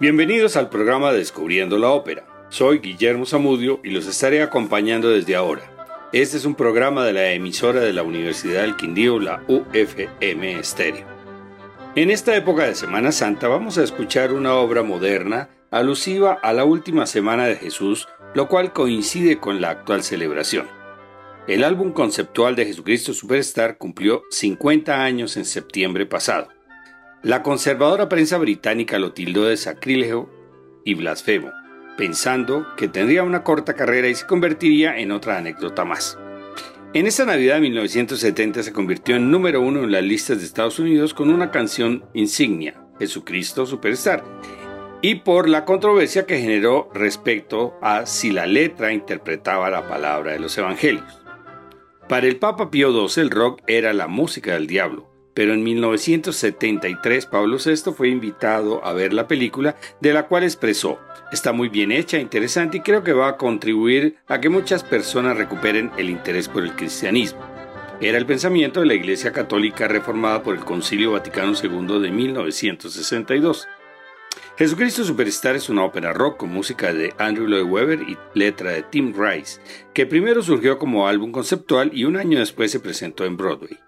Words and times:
Bienvenidos 0.00 0.56
al 0.56 0.68
programa 0.68 1.12
Descubriendo 1.12 1.76
la 1.76 1.88
Ópera. 1.88 2.24
Soy 2.50 2.78
Guillermo 2.78 3.26
Zamudio 3.26 3.80
y 3.82 3.90
los 3.90 4.06
estaré 4.06 4.42
acompañando 4.42 5.10
desde 5.10 5.34
ahora. 5.34 5.62
Este 6.12 6.36
es 6.36 6.44
un 6.44 6.54
programa 6.54 7.04
de 7.04 7.12
la 7.12 7.32
emisora 7.32 7.80
de 7.80 7.92
la 7.92 8.04
Universidad 8.04 8.62
del 8.62 8.76
Quindío, 8.76 9.18
la 9.18 9.42
UFM 9.48 10.52
Estéreo. 10.52 11.04
En 11.96 12.12
esta 12.12 12.36
época 12.36 12.62
de 12.68 12.76
Semana 12.76 13.10
Santa 13.10 13.48
vamos 13.48 13.76
a 13.76 13.82
escuchar 13.82 14.32
una 14.32 14.54
obra 14.54 14.84
moderna 14.84 15.48
alusiva 15.72 16.38
a 16.44 16.52
la 16.52 16.64
última 16.64 17.04
semana 17.06 17.46
de 17.46 17.56
Jesús, 17.56 18.06
lo 18.34 18.46
cual 18.46 18.72
coincide 18.72 19.40
con 19.40 19.60
la 19.60 19.70
actual 19.70 20.04
celebración. 20.04 20.68
El 21.48 21.64
álbum 21.64 21.90
conceptual 21.90 22.54
de 22.54 22.66
Jesucristo 22.66 23.12
Superstar 23.14 23.78
cumplió 23.78 24.22
50 24.30 25.02
años 25.02 25.36
en 25.36 25.44
septiembre 25.44 26.06
pasado. 26.06 26.50
La 27.22 27.42
conservadora 27.42 28.08
prensa 28.08 28.38
británica 28.38 29.00
lo 29.00 29.12
tildó 29.12 29.46
de 29.46 29.56
sacrílego 29.56 30.30
y 30.84 30.94
blasfemo, 30.94 31.50
pensando 31.96 32.64
que 32.76 32.86
tendría 32.86 33.24
una 33.24 33.42
corta 33.42 33.74
carrera 33.74 34.06
y 34.06 34.14
se 34.14 34.24
convertiría 34.24 34.96
en 34.98 35.10
otra 35.10 35.36
anécdota 35.36 35.84
más. 35.84 36.16
En 36.94 37.08
esa 37.08 37.26
Navidad 37.26 37.56
de 37.56 37.62
1970 37.62 38.62
se 38.62 38.72
convirtió 38.72 39.16
en 39.16 39.32
número 39.32 39.60
uno 39.60 39.82
en 39.82 39.90
las 39.90 40.04
listas 40.04 40.38
de 40.38 40.44
Estados 40.44 40.78
Unidos 40.78 41.12
con 41.12 41.28
una 41.30 41.50
canción 41.50 42.04
insignia, 42.14 42.80
Jesucristo 43.00 43.66
Superstar, 43.66 44.22
y 45.02 45.16
por 45.16 45.48
la 45.48 45.64
controversia 45.64 46.24
que 46.24 46.40
generó 46.40 46.88
respecto 46.94 47.76
a 47.82 48.06
si 48.06 48.30
la 48.30 48.46
letra 48.46 48.92
interpretaba 48.92 49.70
la 49.70 49.88
palabra 49.88 50.32
de 50.32 50.38
los 50.38 50.56
evangelios. 50.56 51.20
Para 52.08 52.28
el 52.28 52.36
Papa 52.36 52.70
Pío 52.70 53.08
XII 53.08 53.24
el 53.24 53.30
rock 53.30 53.60
era 53.66 53.92
la 53.92 54.06
música 54.06 54.54
del 54.54 54.68
diablo, 54.68 55.07
pero 55.38 55.54
en 55.54 55.62
1973 55.62 57.26
Pablo 57.26 57.58
VI 57.64 57.92
fue 57.92 58.08
invitado 58.08 58.84
a 58.84 58.92
ver 58.92 59.12
la 59.12 59.28
película, 59.28 59.76
de 60.00 60.12
la 60.12 60.26
cual 60.26 60.42
expresó, 60.42 60.98
está 61.30 61.52
muy 61.52 61.68
bien 61.68 61.92
hecha, 61.92 62.18
interesante 62.18 62.78
y 62.78 62.80
creo 62.80 63.04
que 63.04 63.12
va 63.12 63.28
a 63.28 63.36
contribuir 63.36 64.16
a 64.26 64.40
que 64.40 64.48
muchas 64.48 64.82
personas 64.82 65.36
recuperen 65.36 65.92
el 65.96 66.10
interés 66.10 66.48
por 66.48 66.64
el 66.64 66.74
cristianismo. 66.74 67.38
Era 68.00 68.18
el 68.18 68.26
pensamiento 68.26 68.80
de 68.80 68.86
la 68.86 68.94
Iglesia 68.94 69.30
Católica 69.30 69.86
reformada 69.86 70.42
por 70.42 70.56
el 70.56 70.64
Concilio 70.64 71.12
Vaticano 71.12 71.52
II 71.52 72.00
de 72.00 72.10
1962. 72.10 73.68
Jesucristo 74.56 75.04
Superstar 75.04 75.54
es 75.54 75.68
una 75.68 75.84
ópera 75.84 76.12
rock 76.12 76.38
con 76.38 76.52
música 76.52 76.92
de 76.92 77.14
Andrew 77.16 77.46
Lloyd 77.46 77.70
Webber 77.70 78.02
y 78.02 78.18
letra 78.34 78.72
de 78.72 78.82
Tim 78.82 79.14
Rice, 79.16 79.60
que 79.94 80.04
primero 80.04 80.42
surgió 80.42 80.80
como 80.80 81.06
álbum 81.06 81.30
conceptual 81.30 81.92
y 81.94 82.06
un 82.06 82.16
año 82.16 82.40
después 82.40 82.72
se 82.72 82.80
presentó 82.80 83.24
en 83.24 83.36
Broadway. 83.36 83.78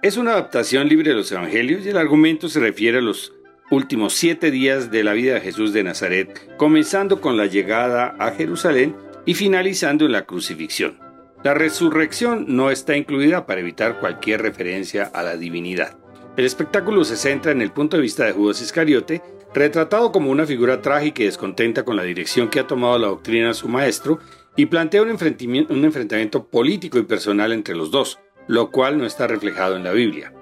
Es 0.00 0.16
una 0.16 0.30
adaptación 0.30 0.88
libre 0.88 1.10
de 1.10 1.16
los 1.16 1.32
Evangelios 1.32 1.84
y 1.84 1.88
el 1.88 1.96
argumento 1.96 2.48
se 2.48 2.60
refiere 2.60 2.98
a 2.98 3.00
los 3.00 3.32
últimos 3.68 4.14
siete 4.14 4.52
días 4.52 4.92
de 4.92 5.02
la 5.02 5.12
vida 5.12 5.34
de 5.34 5.40
Jesús 5.40 5.72
de 5.72 5.82
Nazaret, 5.82 6.56
comenzando 6.56 7.20
con 7.20 7.36
la 7.36 7.46
llegada 7.46 8.14
a 8.20 8.30
Jerusalén 8.30 8.94
y 9.26 9.34
finalizando 9.34 10.06
en 10.06 10.12
la 10.12 10.24
crucifixión. 10.24 11.00
La 11.42 11.52
resurrección 11.52 12.44
no 12.46 12.70
está 12.70 12.96
incluida 12.96 13.44
para 13.44 13.60
evitar 13.60 13.98
cualquier 13.98 14.42
referencia 14.42 15.02
a 15.02 15.24
la 15.24 15.36
divinidad. 15.36 15.98
El 16.36 16.44
espectáculo 16.44 17.02
se 17.02 17.16
centra 17.16 17.50
en 17.50 17.60
el 17.60 17.72
punto 17.72 17.96
de 17.96 18.02
vista 18.04 18.24
de 18.24 18.32
Judas 18.32 18.62
Iscariote, 18.62 19.20
retratado 19.52 20.12
como 20.12 20.30
una 20.30 20.46
figura 20.46 20.80
trágica 20.80 21.22
y 21.24 21.26
descontenta 21.26 21.84
con 21.84 21.96
la 21.96 22.04
dirección 22.04 22.50
que 22.50 22.60
ha 22.60 22.68
tomado 22.68 22.98
la 23.00 23.08
doctrina 23.08 23.48
de 23.48 23.54
su 23.54 23.66
maestro, 23.66 24.20
y 24.54 24.66
plantea 24.66 25.02
un 25.02 25.10
enfrentamiento, 25.10 26.48
político 26.48 26.98
y 26.98 27.04
personal 27.04 27.52
entre 27.52 27.76
los 27.76 27.92
dos, 27.92 28.18
lo 28.48 28.70
cual 28.70 28.98
no 28.98 29.06
está 29.06 29.26
reflejado 29.28 29.76
en 29.76 29.84
la 29.84 29.92
Biblia. 29.92 30.32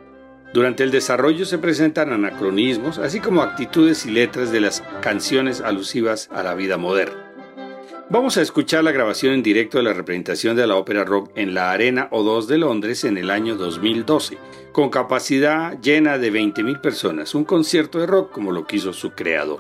Durante 0.55 0.85
el 0.85 0.91
desarrollo 0.91 1.45
se 1.45 1.59
presentan 1.59 2.13
anacronismos, 2.13 2.99
así 2.99 3.21
como 3.21 3.43
actitudes 3.43 4.07
y 4.07 4.11
letras 4.11 4.51
de 4.53 4.61
las 4.61 4.83
canciones 5.03 5.61
alusivas 5.61 6.31
a 6.33 6.43
la 6.43 6.55
vida 6.55 6.79
moderna. 6.79 7.27
Vamos 8.09 8.37
a 8.37 8.43
escuchar 8.43 8.85
la 8.85 8.93
grabación 8.93 9.35
en 9.35 9.43
directo 9.43 9.79
de 9.79 9.85
la 9.85 9.93
representación 9.93 10.57
de 10.57 10.65
la 10.67 10.77
ópera 10.77 11.05
rock 11.05 11.33
en 11.35 11.55
la 11.55 11.73
Arena 11.73 12.09
O2 12.11 12.47
de 12.47 12.59
Londres 12.59 13.03
en 13.03 13.19
el 13.19 13.31
año 13.31 13.57
2012, 13.57 14.39
con 14.71 14.91
capacidad 14.91 15.79
llena 15.81 16.17
de 16.17 16.33
20.000 16.33 16.81
personas, 16.81 17.35
un 17.35 17.45
concierto 17.45 17.99
de 17.99 18.07
rock 18.07 18.31
como 18.31 18.53
lo 18.53 18.65
quiso 18.65 18.93
su 18.93 19.11
creador. 19.11 19.59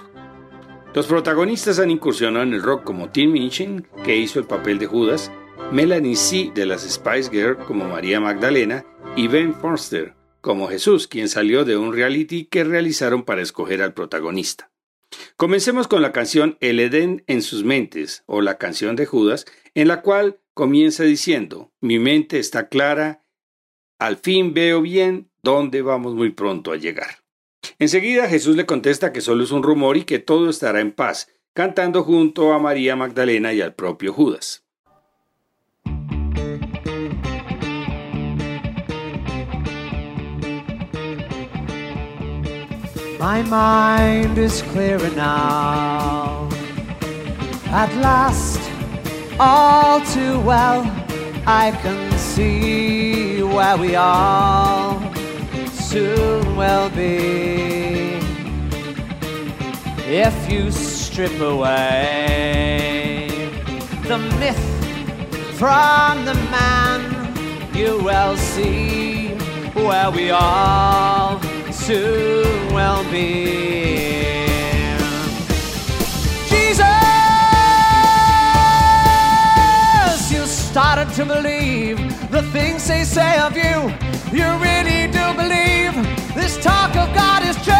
Los 0.95 1.07
protagonistas 1.07 1.81
han 1.81 1.91
incursionado 1.91 2.45
en 2.45 2.55
el 2.55 2.63
rock 2.63 2.85
como 2.85 3.11
Tim 3.11 3.33
Minchin, 3.33 3.87
que 4.05 4.17
hizo 4.17 4.39
el 4.39 4.47
papel 4.47 4.79
de 4.79 4.87
Judas, 4.87 5.33
Melanie 5.73 6.17
C. 6.17 6.51
de 6.55 6.67
las 6.67 6.83
Spice 6.83 7.31
Girls 7.31 7.65
como 7.67 7.89
María 7.89 8.21
Magdalena 8.21 8.85
y 9.17 9.29
Ben 9.29 9.55
Forster 9.55 10.15
como 10.47 10.69
Jesús, 10.69 11.09
quien 11.09 11.29
salió 11.29 11.65
de 11.65 11.77
un 11.77 11.93
reality 11.93 12.45
que 12.45 12.63
realizaron 12.63 13.25
para 13.25 13.43
escoger 13.43 13.83
al 13.83 13.95
protagonista. 13.95 14.71
Comencemos 15.37 15.89
con 15.89 16.03
la 16.03 16.13
canción 16.13 16.57
El 16.61 16.79
Edén 16.79 17.25
en 17.27 17.43
sus 17.43 17.65
mentes, 17.65 18.23
o 18.27 18.41
la 18.41 18.57
canción 18.57 18.95
de 18.95 19.07
Judas, 19.07 19.45
en 19.75 19.89
la 19.89 20.03
cual 20.03 20.39
comienza 20.55 21.03
diciendo, 21.03 21.73
mi 21.81 21.99
mente 21.99 22.39
está 22.39 22.69
clara, 22.69 23.25
al 23.99 24.19
fin 24.19 24.55
veo 24.55 24.83
bien 24.83 25.31
dónde 25.43 25.83
vamos 25.83 26.15
muy 26.15 26.31
pronto 26.31 26.71
a 26.71 26.77
llegar. 26.77 27.25
Enseguida 27.81 28.29
Jesús 28.29 28.57
le 28.57 28.67
contesta 28.67 29.13
que 29.13 29.23
solo 29.23 29.43
es 29.43 29.51
un 29.51 29.65
rumor 29.65 29.97
y 29.97 30.05
que 30.05 30.21
todo 30.21 30.49
estará 30.49 30.81
en 30.81 30.93
paz, 30.93 31.29
cantando 31.55 32.05
junto 32.05 32.53
a 32.53 32.61
María 32.61 32.95
Magdalena 32.95 33.53
y 33.53 33.63
al 33.63 33.75
propio 33.75 34.13
Judas. 34.13 34.66
My 43.19 43.43
mind 43.43 44.37
is 44.37 44.61
clearer 44.61 45.11
now. 45.11 46.49
At 47.69 47.95
last, 47.97 48.61
all 49.41 50.01
too 50.03 50.39
well, 50.41 50.83
I 51.47 51.71
can 51.83 52.13
see 52.19 53.43
where 53.43 53.79
we 53.79 53.97
all 53.97 55.01
soon 55.71 56.57
will 56.57 56.91
be. 56.91 58.21
If 60.09 60.53
you 60.53 60.71
strip 60.71 61.41
away 61.41 63.29
the 64.07 64.19
myth 64.39 65.57
from 65.59 66.27
the 66.27 66.35
man, 66.51 67.01
you 67.75 67.99
will 67.99 68.37
see 68.37 69.29
where 69.75 70.11
we 70.11 70.31
all 70.31 71.41
soon 71.87 72.75
will 72.75 73.05
be. 73.13 74.45
Jesus, 76.49 76.83
you 80.33 80.45
started 80.47 81.09
to 81.15 81.25
believe 81.25 81.99
the 82.33 82.43
things 82.51 82.89
they 82.89 83.05
say 83.05 83.39
of 83.39 83.57
you. 83.57 83.93
You 84.37 84.49
really 84.59 85.07
do 85.13 85.33
believe 85.43 85.95
this 86.35 86.57
talk 86.61 86.97
of 86.97 87.15
God 87.15 87.45
is 87.45 87.57
true. 87.63 87.75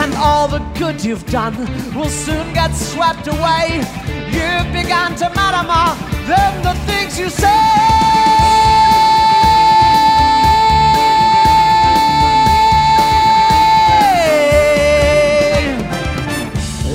And 0.00 0.14
all 0.14 0.46
the 0.46 0.60
good 0.78 1.04
you've 1.04 1.26
done 1.26 1.56
will 1.92 2.08
soon 2.08 2.54
get 2.54 2.72
swept 2.72 3.26
away. 3.26 3.82
You've 4.30 4.72
begun 4.72 5.16
to 5.16 5.28
matter 5.34 5.64
more 5.66 5.96
than 6.28 6.62
the 6.62 6.74
things 6.86 7.18
you 7.18 7.28
say. 7.28 7.93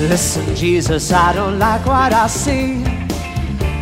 Listen, 0.08 0.56
Jesus, 0.56 1.12
I 1.12 1.34
don't 1.34 1.58
like 1.58 1.84
what 1.84 2.14
I 2.14 2.26
see. 2.26 2.82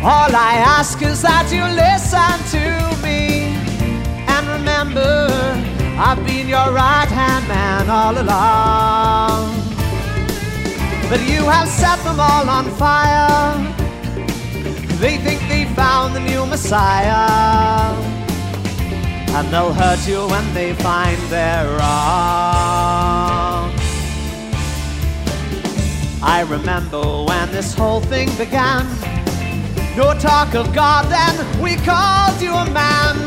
All 0.03 0.31
I 0.35 0.55
ask 0.77 1.01
is 1.01 1.21
that 1.21 1.47
you 1.49 1.63
listen 1.63 2.35
to 2.55 2.65
me. 3.01 3.55
And 4.27 4.45
remember, 4.49 5.29
I've 5.97 6.21
been 6.25 6.49
your 6.49 6.73
right 6.73 7.07
hand 7.07 7.47
man 7.47 7.89
all 7.89 8.15
along. 8.19 9.63
But 11.09 11.21
you 11.21 11.41
have 11.47 11.69
set 11.69 11.97
them 12.03 12.19
all 12.19 12.49
on 12.49 12.65
fire. 12.71 13.55
They 14.99 15.17
think 15.19 15.39
they 15.47 15.63
found 15.73 16.15
the 16.15 16.19
new 16.19 16.45
Messiah. 16.45 17.95
And 19.37 19.47
they'll 19.53 19.71
hurt 19.71 20.05
you 20.05 20.27
when 20.27 20.53
they 20.53 20.73
find 20.73 21.17
they're 21.31 21.77
wrong. 21.77 22.78
I 26.21 26.41
remember 26.41 27.01
when 27.23 27.51
this 27.51 27.73
whole 27.73 28.01
thing 28.01 28.27
began. 28.37 28.85
No 29.95 30.13
talk 30.13 30.53
of 30.53 30.73
God, 30.73 31.05
then 31.05 31.61
we 31.61 31.75
called 31.77 32.41
you 32.41 32.53
a 32.53 32.69
man. 32.71 33.17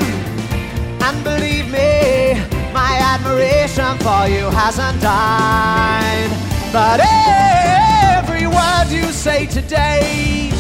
And 1.03 1.25
believe 1.25 1.67
me, 1.67 2.35
my 2.73 2.99
admiration 3.00 3.97
for 3.99 4.29
you 4.29 4.50
hasn't 4.50 5.00
died. 5.00 6.31
But 6.73 7.00
every 7.03 8.47
word 8.47 8.89
you 8.91 9.11
say 9.12 9.47
today 9.47 10.50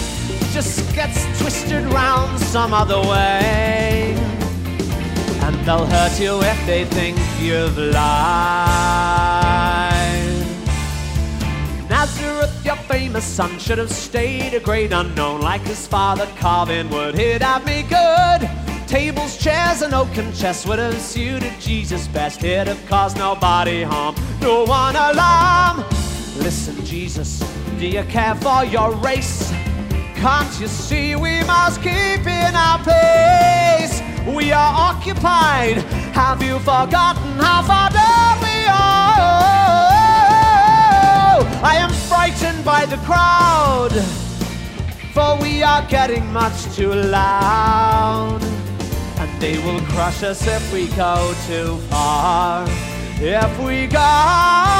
just 0.52 0.94
gets 0.94 1.24
twisted 1.38 1.84
round 1.92 2.40
some 2.40 2.72
other 2.72 3.00
way. 3.00 4.14
And 5.42 5.54
They'll 5.66 5.86
hurt 5.86 6.18
you 6.18 6.40
if 6.40 6.66
they 6.66 6.84
think 6.86 7.18
you've 7.40 7.76
lied. 7.76 8.81
Famous 12.92 13.24
son, 13.24 13.58
should 13.58 13.78
have 13.78 13.90
stayed 13.90 14.52
a 14.52 14.60
great 14.60 14.92
unknown 14.92 15.40
like 15.40 15.62
his 15.62 15.86
father 15.86 16.26
Carvin 16.36 16.90
would. 16.90 17.14
He'd 17.14 17.40
have 17.40 17.64
me 17.64 17.84
good. 17.84 18.40
Tables, 18.86 19.38
chairs, 19.38 19.80
and 19.80 19.94
oaken 19.94 20.30
chests 20.34 20.66
would 20.66 20.78
have 20.78 21.00
suited 21.00 21.54
Jesus 21.58 22.06
best. 22.08 22.42
He'd 22.42 22.66
have 22.66 22.86
caused 22.86 23.16
nobody 23.16 23.82
harm, 23.82 24.14
no 24.42 24.64
one 24.64 24.94
alarm. 24.94 25.78
Listen, 26.36 26.84
Jesus, 26.84 27.38
do 27.78 27.86
you 27.86 28.02
care 28.04 28.34
for 28.34 28.62
your 28.66 28.94
race? 28.96 29.50
Can't 30.14 30.60
you 30.60 30.66
see 30.66 31.16
we 31.16 31.42
must 31.44 31.80
keep 31.80 32.26
in 32.26 32.54
our 32.54 32.78
place? 32.78 34.02
We 34.36 34.52
are 34.52 34.74
occupied. 34.90 35.78
Have 36.12 36.42
you 36.42 36.58
forgotten 36.58 37.38
how 37.38 37.62
far 37.62 37.90
I 41.64 41.76
am 41.76 41.90
frightened 42.08 42.64
by 42.64 42.86
the 42.86 42.96
crowd, 43.06 43.92
for 45.14 45.40
we 45.40 45.62
are 45.62 45.86
getting 45.88 46.26
much 46.32 46.64
too 46.74 46.92
loud. 46.92 48.42
And 49.18 49.40
they 49.40 49.58
will 49.58 49.80
crush 49.92 50.24
us 50.24 50.44
if 50.46 50.72
we 50.72 50.88
go 50.96 51.34
too 51.46 51.76
far. 51.88 52.66
If 53.20 53.58
we 53.60 53.86
go 53.86 54.71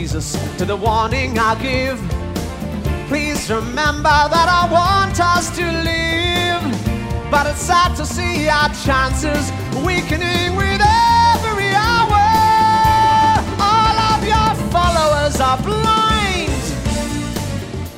Jesus, 0.00 0.36
to 0.58 0.66
the 0.66 0.76
warning 0.76 1.38
I 1.38 1.54
give. 1.62 1.98
Please 3.08 3.50
remember 3.50 4.16
that 4.34 4.48
I 4.60 4.62
want 4.70 5.18
us 5.18 5.48
to 5.56 5.64
live. 5.90 6.64
But 7.30 7.46
it's 7.46 7.62
sad 7.62 7.96
to 7.96 8.04
see 8.04 8.46
our 8.46 8.68
chances 8.84 9.44
weakening 9.86 10.54
with 10.54 10.82
every 11.32 11.72
hour. 11.88 12.26
All 13.72 13.96
of 14.12 14.20
your 14.32 14.50
followers 14.74 15.40
are 15.40 15.60
blind. 15.70 16.64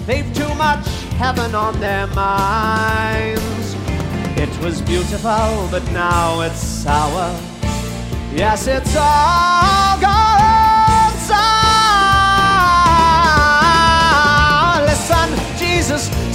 They've 0.06 0.32
too 0.40 0.54
much 0.54 0.86
heaven 1.22 1.52
on 1.56 1.80
their 1.80 2.06
minds. 2.28 3.74
It 4.44 4.52
was 4.62 4.80
beautiful, 4.82 5.50
but 5.72 5.84
now 5.90 6.42
it's 6.42 6.62
sour. 6.62 7.28
Yes, 8.32 8.68
it's 8.68 8.94
all 8.96 10.00
gone 10.00 10.37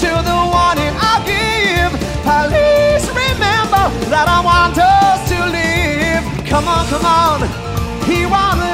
to 0.04 0.12
the 0.30 0.40
warning 0.52 0.94
I'll 1.00 1.24
give. 1.24 1.92
Please 2.28 3.06
remember 3.08 3.84
that 4.12 4.28
I 4.28 4.40
want 4.44 4.76
us 4.78 5.20
to 5.32 5.40
live. 5.58 6.24
Come 6.46 6.68
on, 6.68 6.84
come 6.92 7.06
on. 7.06 7.40
He 8.04 8.26
won't 8.26 8.73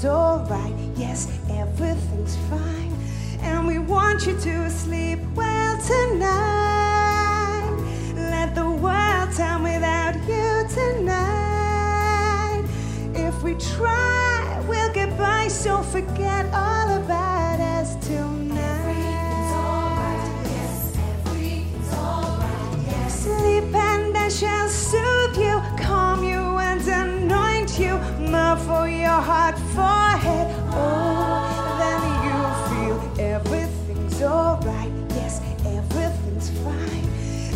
everything's 0.00 0.04
alright? 0.04 0.74
Yes, 0.96 1.28
everything's 1.50 2.36
fine. 2.48 2.92
And 3.40 3.66
we 3.66 3.78
want 3.78 4.26
you 4.26 4.38
to 4.38 4.70
sleep 4.70 5.18
well 5.34 5.78
tonight. 5.82 7.70
Let 8.14 8.54
the 8.54 8.70
world 8.70 9.32
turn 9.36 9.62
without 9.62 10.14
you 10.28 10.66
tonight. 10.68 12.64
If 13.14 13.42
we 13.42 13.54
try, 13.54 14.62
we'll 14.68 14.92
get 14.92 15.16
by, 15.18 15.48
so 15.48 15.82
forget 15.82 16.46
all 16.52 16.96
about 16.96 17.29
for 28.70 28.86
your 28.88 29.20
heart, 29.30 29.58
forehead. 29.74 30.46
Oh, 30.70 31.42
then 31.80 32.00
you 32.26 32.38
feel 32.68 32.98
everything's 33.34 34.22
alright. 34.22 34.92
Yes, 35.18 35.40
everything's 35.78 36.50
fine. 36.64 37.06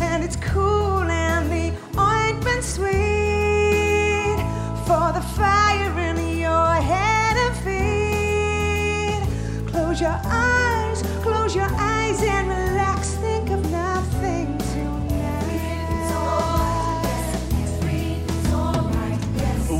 And 0.09 0.23
it's 0.25 0.35
cool 0.35 1.03
and 1.03 1.43
the 1.55 1.67
ointment's 1.97 2.69
sweet 2.75 4.39
for 4.87 5.07
the 5.17 5.25
fire 5.39 5.95
in 6.09 6.17
your 6.45 6.73
head 6.91 7.35
and 7.45 7.55
feet. 7.65 9.23
Close 9.71 10.01
your 10.01 10.19
eyes, 10.25 11.01
close 11.23 11.55
your 11.55 11.71
eyes 11.95 12.21
and 12.23 12.45
relax. 12.49 13.13
Think 13.25 13.51
of 13.51 13.61
nothing. 13.71 14.55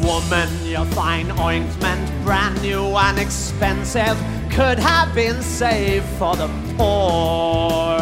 Woman, 0.05 0.49
your 0.75 0.85
fine 0.87 1.31
ointment, 1.39 2.25
brand 2.25 2.61
new 2.61 2.83
and 2.97 3.17
expensive, 3.17 4.17
could 4.51 4.77
have 4.77 5.15
been 5.15 5.41
saved 5.41 6.05
for 6.19 6.35
the 6.35 6.49
poor. 6.75 7.97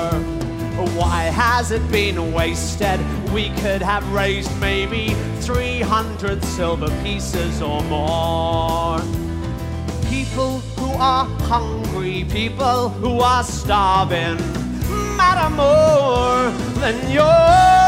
Why 0.98 1.26
has 1.26 1.70
it 1.70 1.86
been 1.92 2.34
wasted? 2.34 3.00
We 3.32 3.52
could 3.62 3.84
have 3.84 4.04
raised 4.12 4.60
maybe 4.60 5.14
300 5.42 6.44
silver 6.44 6.90
pieces 7.04 7.62
or 7.62 7.84
more. 7.84 8.98
People 10.10 10.58
who 10.80 10.94
are 10.94 11.26
hungry, 11.42 12.26
people 12.28 12.90
who 12.90 13.20
are 13.20 13.44
starving, 13.44 14.38
matter 15.16 15.50
more 15.52 16.50
than 16.80 17.12
your 17.12 17.83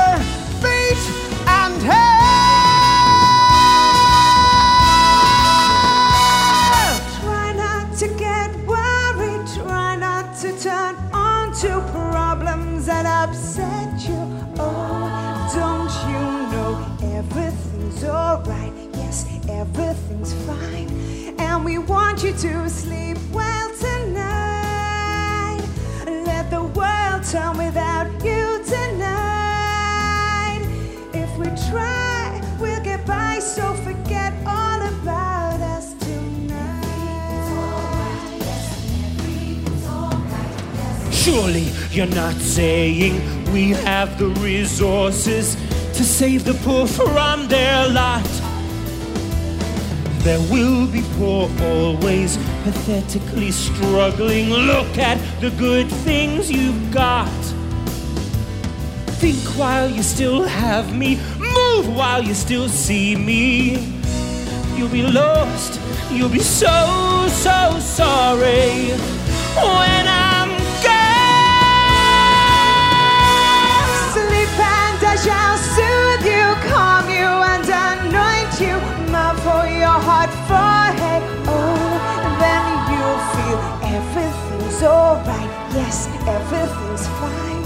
fine. 20.45 20.89
And 21.39 21.65
we 21.65 21.77
want 21.77 22.23
you 22.23 22.31
to 22.31 22.69
sleep 22.69 23.17
well 23.31 23.71
tonight. 23.77 25.61
Let 26.05 26.49
the 26.51 26.63
world 26.63 27.23
turn 27.23 27.57
without 27.57 28.07
you 28.23 28.61
tonight. 28.63 30.61
If 31.13 31.37
we 31.37 31.45
try, 31.69 32.41
we'll 32.59 32.83
get 32.83 33.05
by, 33.05 33.39
so 33.39 33.73
forget 33.73 34.33
all 34.45 34.81
about 34.81 35.59
us 35.61 35.93
tonight. 35.93 36.83
Surely 41.11 41.71
you're 41.91 42.05
not 42.07 42.35
saying 42.35 43.13
we 43.51 43.69
have 43.71 44.17
the 44.19 44.27
resources 44.41 45.55
to 45.97 46.03
save 46.03 46.43
the 46.45 46.53
poor 46.65 46.85
from 46.87 47.47
their 47.47 47.87
lot. 47.89 48.44
There 50.25 50.39
will 50.51 50.87
be 50.87 51.03
poor 51.19 51.51
always, 51.61 52.37
pathetically 52.63 53.51
struggling. 53.51 54.49
Look 54.49 54.97
at 54.97 55.19
the 55.39 55.51
good 55.51 55.87
things 55.87 56.51
you've 56.51 56.91
got. 56.91 57.29
Think 59.21 59.37
while 59.55 59.87
you 59.87 60.01
still 60.01 60.41
have 60.41 60.97
me, 60.97 61.19
move 61.37 61.95
while 61.95 62.23
you 62.23 62.33
still 62.33 62.67
see 62.67 63.15
me. 63.15 64.01
You'll 64.75 64.89
be 64.89 65.03
lost, 65.03 65.79
you'll 66.11 66.29
be 66.29 66.39
so, 66.39 67.27
so 67.29 67.77
sorry 67.79 68.97
when 69.55 70.07
I'm 70.07 70.34
for 79.45 79.65
your 79.69 79.99
heart 80.09 80.33
forehead. 80.49 81.21
Oh, 81.45 81.93
then 82.41 82.65
you'll 82.89 83.23
feel 83.35 83.59
everything's 83.93 84.81
alright. 84.81 85.51
Yes, 85.77 86.07
everything's 86.25 87.05
fine. 87.21 87.61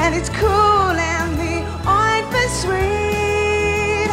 And 0.00 0.14
it's 0.14 0.30
cool 0.30 0.96
and 1.12 1.30
the 1.42 1.56
ointment's 1.84 2.56
sweet. 2.64 4.12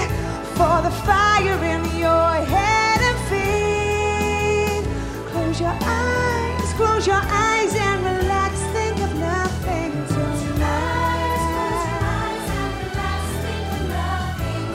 For 0.60 0.77
the 0.88 0.93
fire 1.07 1.60
in 1.74 1.84
your 2.03 2.31
head 2.53 3.00
and 3.10 3.19
feet. 3.31 4.84
Close 5.31 5.57
your 5.62 5.77
eyes, 5.81 6.69
close 6.74 7.07
your 7.07 7.24
eyes 7.48 7.74
and 7.88 7.98
relax. 8.12 8.51
Think 8.75 8.98
of 9.07 9.12
nothing 9.15 9.91
tonight. 10.15 11.43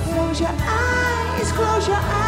Close 0.08 0.40
your 0.40 0.56
eyes, 0.56 1.52
close 1.52 1.86
your 1.86 1.96
eyes 1.96 2.19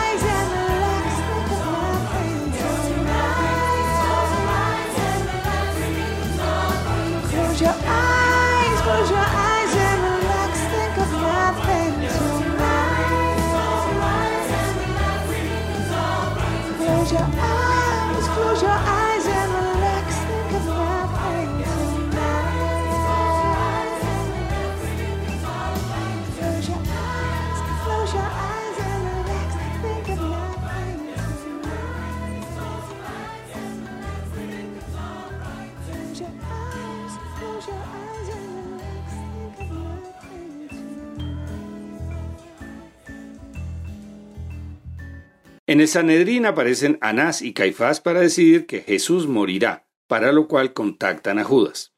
En 45.64 45.80
el 45.80 45.86
Sanedrín 45.86 46.44
aparecen 46.44 46.98
Anás 47.00 47.40
y 47.40 47.52
Caifás 47.52 48.00
para 48.00 48.20
decidir 48.20 48.66
que 48.66 48.80
Jesús 48.80 49.28
morirá, 49.28 49.86
para 50.08 50.32
lo 50.32 50.48
cual 50.48 50.72
contactan 50.72 51.38
a 51.38 51.44
Judas. 51.44 51.94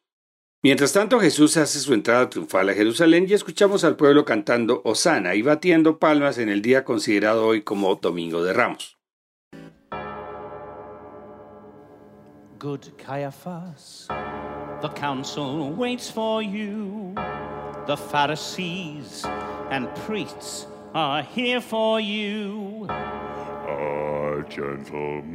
Mientras 0.63 0.93
tanto, 0.93 1.19
Jesús 1.19 1.57
hace 1.57 1.79
su 1.79 1.95
entrada 1.95 2.29
triunfal 2.29 2.69
a 2.69 2.75
Jerusalén 2.75 3.27
y 3.27 3.33
escuchamos 3.33 3.83
al 3.85 3.97
pueblo 3.97 4.27
cantando 4.27 4.83
Osana 4.85 5.35
y 5.35 5.41
batiendo 5.41 5.99
palmas 5.99 6.37
en 6.37 6.51
el 6.51 6.61
día 6.61 6.85
considerado 6.85 7.47
hoy 7.47 7.63
como 7.63 7.95
Domingo 7.95 8.43
de 8.45 8.53
Ramos. 8.53 8.99
Good 12.59 12.97
Caiaphas, 12.99 14.09
the 14.83 14.89
council 14.91 15.73
waits 15.77 16.11
for 16.11 16.43
you. 16.43 17.15
The 17.87 17.97
Pharisees 17.97 19.25
and 19.71 19.89
priests 20.07 20.67
are 20.95 21.23
here 21.23 21.61
for 21.61 22.01
you. 22.01 22.87
Ah, 23.67 24.43
gentlemen, 24.43 25.33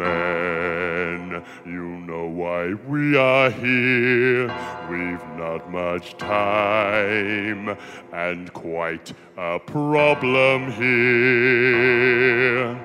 you 1.66 1.82
know 1.82 2.28
why 2.28 2.76
we 2.88 3.18
are 3.18 3.50
here. 3.50 4.46
We've 4.88 5.28
not 5.36 5.72
much 5.72 6.16
time 6.18 7.76
and 8.14 8.54
quite 8.54 9.14
a 9.36 9.58
problem 9.58 10.72
here. 10.74 12.78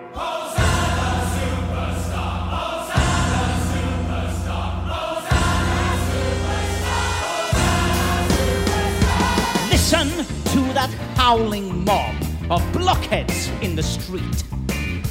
Listen 9.70 10.08
to 10.54 10.72
that 10.72 10.88
howling 11.16 11.84
mob 11.84 12.14
of 12.50 12.62
blockheads 12.72 13.48
in 13.60 13.76
the 13.76 13.82
street. 13.82 14.42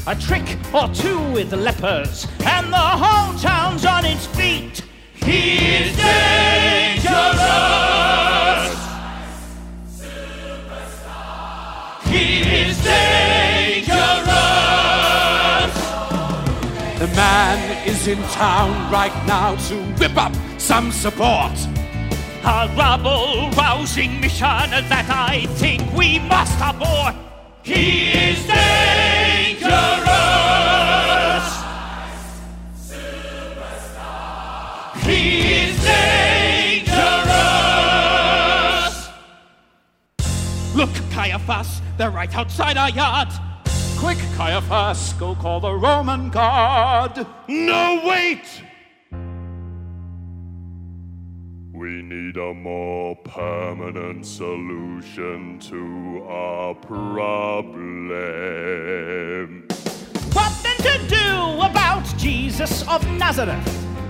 A 0.05 0.13
trick 0.13 0.57
or 0.74 0.89
two 0.89 1.17
with 1.31 1.53
lepers, 1.53 2.27
and 2.45 2.74
the 2.74 2.77
whole 2.77 3.39
town's 3.39 3.86
on 3.86 4.03
its 4.03 4.25
feet. 4.25 4.81
He 5.13 5.75
is 5.75 5.95
dangerous. 5.95 7.07
He 12.03 12.41
is 12.41 12.83
dangerous. 12.83 13.93
The 17.00 17.07
man 17.15 17.88
is 17.88 18.05
in 18.05 18.22
town 18.24 18.91
right 18.91 19.15
now 19.25 19.55
to 19.69 19.75
whip 19.93 20.17
up 20.17 20.36
some 20.57 20.91
support. 20.91 21.57
A 22.43 22.69
rabble 22.75 23.51
rousing 23.51 24.19
mission 24.19 24.69
that 24.91 25.10
I 25.10 25.45
think 25.55 25.81
we 25.93 26.19
must 26.19 26.60
abort. 26.60 27.15
He 27.63 28.10
is 28.10 28.45
dangerous. 28.45 29.23
Look, 40.75 40.89
Caiaphas, 41.12 41.82
they're 41.98 42.10
right 42.10 42.36
outside 42.36 42.77
our 42.77 42.89
yard. 42.89 43.29
Quick, 43.98 44.17
Caiaphas, 44.36 45.13
go 45.13 45.36
call 45.36 45.60
the 45.60 45.74
Roman 45.74 46.29
guard. 46.29 47.25
No, 47.48 48.01
wait! 48.03 48.43
We 51.83 52.01
need 52.01 52.37
a 52.37 52.53
more 52.53 53.13
permanent 53.17 54.25
solution 54.25 55.59
to 55.59 56.23
our 56.29 56.73
problem. 56.75 58.07
What 60.31 60.53
then 60.63 60.77
to 60.77 60.97
do 61.09 61.59
about 61.59 62.05
Jesus 62.17 62.87
of 62.87 63.05
Nazareth? 63.17 63.67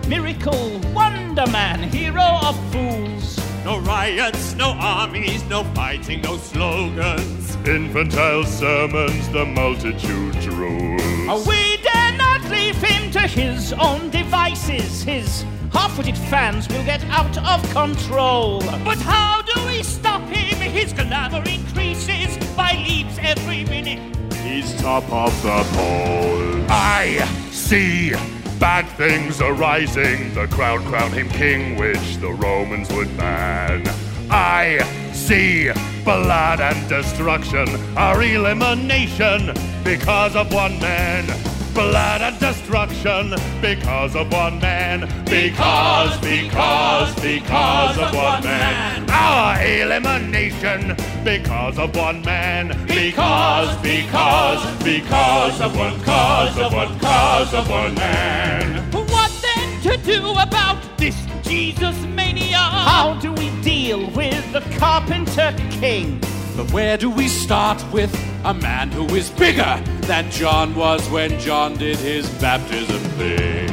Miracle, 0.07 0.79
wonder 0.93 1.47
man, 1.47 1.89
hero 1.89 2.37
of 2.43 2.55
fools. 2.71 3.39
No 3.65 3.79
riots, 3.79 4.53
no 4.53 4.75
armies, 4.79 5.43
no 5.45 5.63
fighting, 5.73 6.21
no 6.21 6.37
slogans. 6.37 7.55
Infantile 7.65 8.43
sermons, 8.43 9.29
the 9.29 9.45
multitude 9.45 10.45
rules. 10.45 11.47
We 11.47 11.77
dare 11.77 12.11
not 12.17 12.47
leave 12.51 12.75
him 12.75 13.09
to 13.13 13.21
his 13.21 13.73
own 13.73 14.11
devices. 14.11 15.01
His 15.01 15.43
half-witted 15.73 16.17
fans 16.17 16.67
will 16.69 16.85
get 16.85 17.03
out 17.05 17.37
of 17.39 17.61
control. 17.71 18.61
But 18.83 18.99
how 18.99 19.41
do 19.41 19.65
we 19.65 19.83
stop 19.83 20.21
him? 20.21 20.57
His 20.71 20.93
glamour 20.93 21.43
increases 21.49 22.37
by 22.55 22.73
leaps 22.87 23.17
every 23.19 23.65
minute. 23.65 24.15
He's 24.37 24.73
top 24.81 25.03
of 25.11 25.33
the 25.43 25.63
poll. 25.73 26.65
I 26.69 27.25
see 27.51 28.11
bad 28.59 28.87
things 28.97 29.41
arising. 29.41 30.33
The 30.33 30.47
crowd 30.47 30.81
crown 30.85 31.11
him 31.11 31.29
king, 31.29 31.75
which 31.77 32.17
the 32.17 32.31
Romans 32.31 32.89
would 32.93 33.15
ban. 33.17 33.83
I 34.29 34.79
see 35.13 35.71
blood 36.03 36.59
and 36.59 36.89
destruction, 36.89 37.67
our 37.97 38.21
elimination 38.21 39.53
because 39.83 40.35
of 40.35 40.53
one 40.53 40.79
man. 40.79 41.52
Blood 41.73 42.21
and 42.21 42.39
destruction 42.39 43.33
because 43.59 44.15
of 44.15 44.31
one 44.31 44.59
man. 44.59 45.01
Because, 45.25 46.19
because, 46.19 47.15
because 47.15 47.97
of 47.97 48.13
one 48.13 48.43
man. 48.43 49.09
Our 49.09 49.59
elimination 49.63 50.95
because 51.23 51.79
of 51.79 51.95
one 51.95 52.21
man. 52.21 52.67
Because, 52.85 53.75
because, 53.81 54.83
because 54.83 55.61
of 55.61 55.75
one 55.75 55.99
cause 56.01 56.57
of 56.59 56.73
one 56.73 56.99
cause 56.99 57.53
of 57.55 57.67
one 57.67 57.95
man. 57.95 58.91
What 58.91 59.31
then 59.41 59.81
to 59.81 59.97
do 59.97 60.29
about 60.29 60.77
this 60.97 61.17
Jesus 61.41 61.99
mania? 62.05 62.57
How 62.57 63.19
do 63.19 63.31
we 63.31 63.49
deal 63.61 64.11
with 64.11 64.53
the 64.53 64.61
carpenter 64.77 65.55
king? 65.71 66.19
But 66.55 66.71
where 66.71 66.97
do 66.97 67.09
we 67.09 67.27
start 67.27 67.83
with 67.91 68.13
a 68.45 68.53
man 68.53 68.91
who 68.91 69.07
is 69.15 69.31
bigger 69.31 69.83
than 70.05 70.29
John 70.31 70.75
was 70.75 71.07
when 71.09 71.39
John 71.39 71.77
did 71.77 71.97
his 71.97 72.27
baptism 72.41 72.99
thing. 73.17 73.69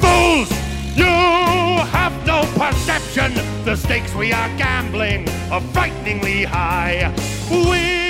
Fools! 0.00 0.50
You 0.96 1.04
have 1.04 2.14
no 2.26 2.42
perception. 2.54 3.34
The 3.64 3.74
stakes 3.76 4.14
we 4.14 4.32
are 4.32 4.48
gambling 4.56 5.28
are 5.50 5.60
frighteningly 5.60 6.44
high. 6.44 7.12
We 7.50 8.03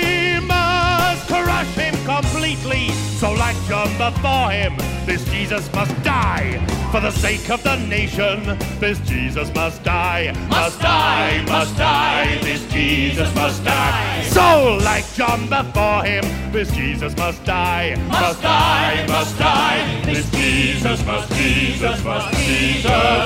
crush 1.55 1.75
him 1.75 1.95
completely. 2.05 2.89
So, 3.19 3.31
like 3.31 3.55
John 3.67 3.89
before 3.97 4.51
him, 4.51 4.75
this 5.05 5.23
Jesus 5.31 5.71
must 5.73 5.95
die. 6.03 6.59
For 6.91 6.99
the 6.99 7.11
sake 7.11 7.49
of 7.49 7.63
the 7.63 7.77
nation, 7.77 8.57
this 8.79 8.99
Jesus 9.07 9.53
must 9.53 9.83
die. 9.83 10.33
Must 10.49 10.79
die, 10.79 11.43
must 11.47 11.77
die, 11.77 12.37
this 12.41 12.63
Jesus 12.71 13.33
must 13.35 13.63
die. 13.63 14.23
So, 14.23 14.77
like 14.83 15.05
John 15.13 15.47
before 15.47 16.03
him, 16.03 16.23
this 16.51 16.71
Jesus 16.71 17.15
must 17.15 17.43
die. 17.45 17.95
Must 18.07 18.41
die, 18.41 19.05
must 19.07 19.37
die, 19.39 20.01
this 20.05 20.29
Jesus 20.31 21.05
must, 21.05 21.31
Jesus 21.33 22.03
must, 22.03 22.37
Jesus 22.37 23.24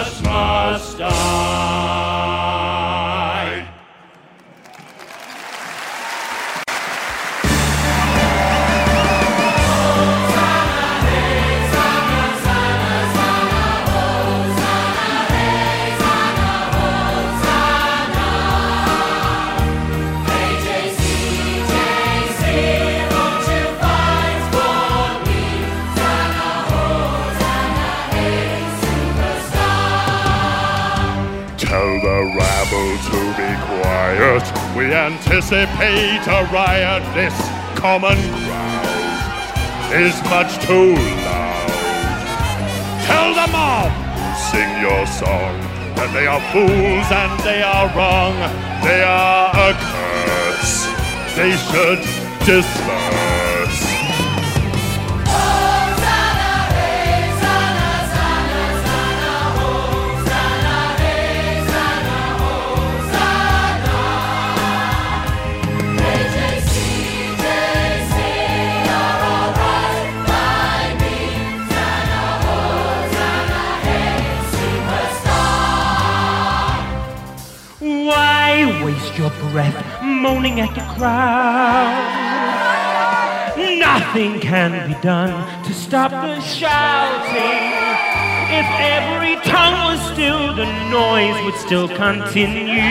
We 34.80 34.94
anticipate 34.94 36.26
a 36.26 36.48
riot. 36.54 37.04
This 37.14 37.36
common 37.78 38.16
crowd 38.16 39.92
is 39.92 40.16
much 40.30 40.58
too 40.66 40.96
loud. 40.96 41.70
Tell 43.04 43.34
the 43.36 43.52
mob, 43.52 43.92
sing 44.50 44.72
your 44.80 45.06
song, 45.06 45.60
that 45.98 46.10
they 46.14 46.28
are 46.28 46.40
fools 46.54 47.12
and 47.12 47.40
they 47.42 47.62
are 47.62 47.88
wrong. 47.94 48.36
They 48.82 49.04
are 49.04 49.52
a 49.52 49.74
curse. 49.84 50.88
They 51.36 51.58
should 51.58 52.00
disperse. 52.46 53.09
Breath 79.52 80.04
moaning 80.04 80.60
at 80.60 80.74
the 80.76 80.82
crowd? 80.96 82.28
Nothing 83.80 84.40
can 84.40 84.88
be 84.88 84.96
done 85.02 85.64
to 85.64 85.74
stop 85.74 86.12
the 86.12 86.40
shouting. 86.42 87.80
If 88.52 88.66
every 88.80 89.36
tongue 89.50 89.92
was 89.92 90.02
still, 90.12 90.56
the 90.56 90.66
noise 90.90 91.44
would 91.46 91.56
still 91.56 91.88
continue. 91.88 92.82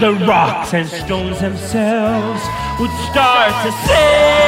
The 0.00 0.12
rocks 0.26 0.74
and 0.74 0.88
stones 0.88 1.40
themselves 1.40 2.42
would 2.78 2.90
start 3.10 3.52
to 3.64 3.72
sing. 3.86 4.39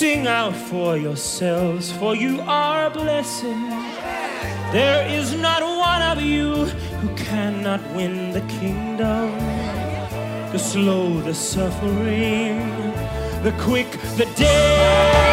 Sing 0.00 0.26
out 0.26 0.56
for 0.56 0.96
yourselves, 0.96 1.92
for 1.92 2.16
you 2.16 2.40
are 2.46 2.86
a 2.86 2.90
blessing. 2.90 3.68
There 4.72 5.06
is 5.06 5.34
not 5.34 5.62
one 5.62 6.00
of 6.00 6.22
you 6.22 6.64
who 7.00 7.14
cannot 7.16 7.82
win 7.94 8.30
the 8.32 8.40
kingdom. 8.60 9.28
The 10.52 10.58
slow, 10.58 11.20
the 11.20 11.34
suffering, 11.34 12.60
the 13.42 13.54
quick, 13.58 13.90
the 14.16 14.24
dead. 14.36 15.29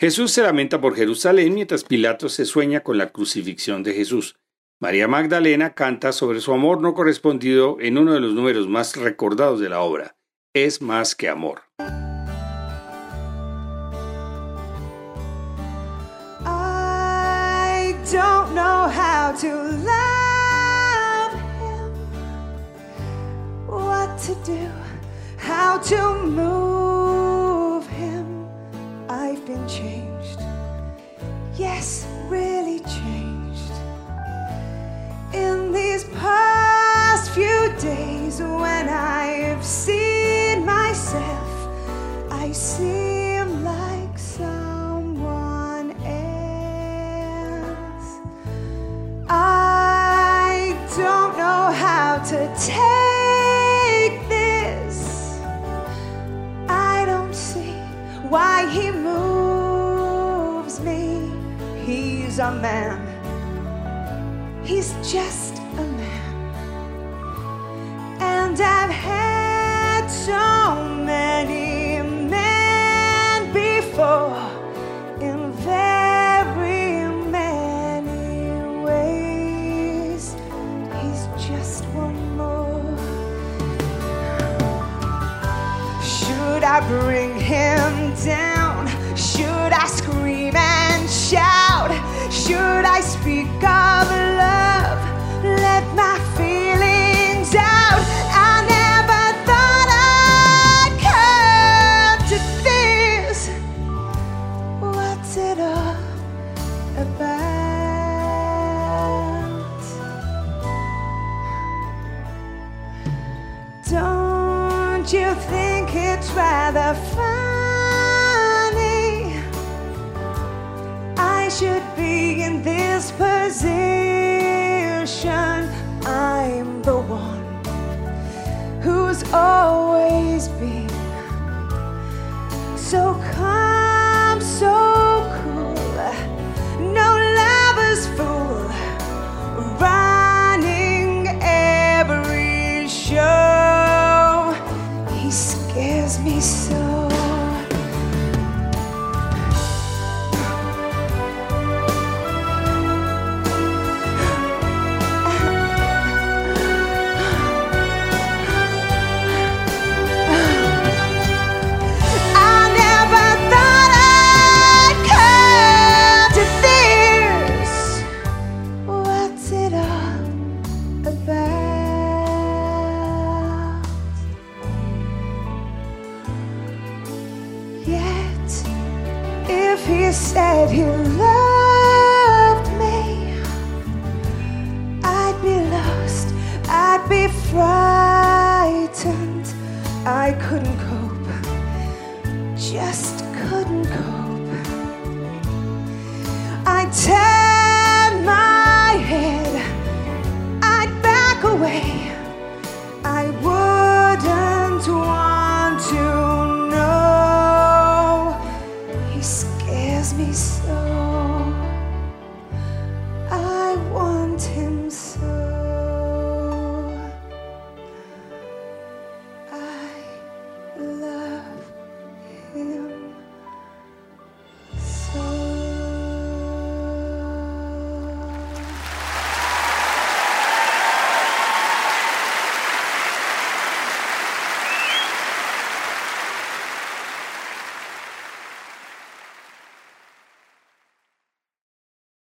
Jesús 0.00 0.30
se 0.30 0.42
lamenta 0.42 0.80
por 0.80 0.94
Jerusalén 0.94 1.54
mientras 1.54 1.82
Pilato 1.82 2.28
se 2.28 2.44
sueña 2.44 2.84
con 2.84 2.98
la 2.98 3.10
crucifixión 3.10 3.82
de 3.82 3.94
Jesús. 3.94 4.36
María 4.78 5.08
Magdalena 5.08 5.74
canta 5.74 6.12
sobre 6.12 6.40
su 6.40 6.52
amor 6.52 6.80
no 6.80 6.94
correspondido 6.94 7.78
en 7.80 7.98
uno 7.98 8.14
de 8.14 8.20
los 8.20 8.32
números 8.32 8.68
más 8.68 8.94
recordados 8.94 9.58
de 9.58 9.68
la 9.68 9.80
obra. 9.80 10.16
Es 10.54 10.80
más 10.80 11.16
que 11.16 11.28
amor. 11.28 11.62
I 16.44 17.96
don't 18.12 18.54
know 18.54 18.86
how 18.88 19.32
to 19.40 19.48
love 19.82 21.34
what 23.66 24.16
to 24.18 24.36
do, 24.46 24.70
how 25.38 25.80
to 25.88 26.24
move. 26.24 27.27
I've 29.10 29.46
been 29.46 29.66
changed, 29.66 30.38
yes, 31.56 32.06
really 32.26 32.80
changed. 32.80 33.72
In 35.32 35.72
these 35.72 36.04
past 36.20 37.30
few 37.30 37.72
days, 37.80 38.40
when 38.40 38.88
I've 38.90 39.64
seen 39.64 40.66
myself, 40.66 41.68
I 42.30 42.52
seem 42.52 43.64
like 43.64 44.18
someone 44.18 45.92
else. 46.04 46.58
I 49.30 50.76
don't 50.98 51.36
know 51.38 51.72
how 51.72 52.18
to 52.24 52.46
take 52.58 54.28
this. 54.28 55.40
I 56.68 57.04
don't 57.06 57.34
see 57.34 57.72
why 58.28 58.66
he 58.70 58.90
a 62.38 62.52
man. 62.52 63.02
He's 64.64 64.92
just 65.10 65.57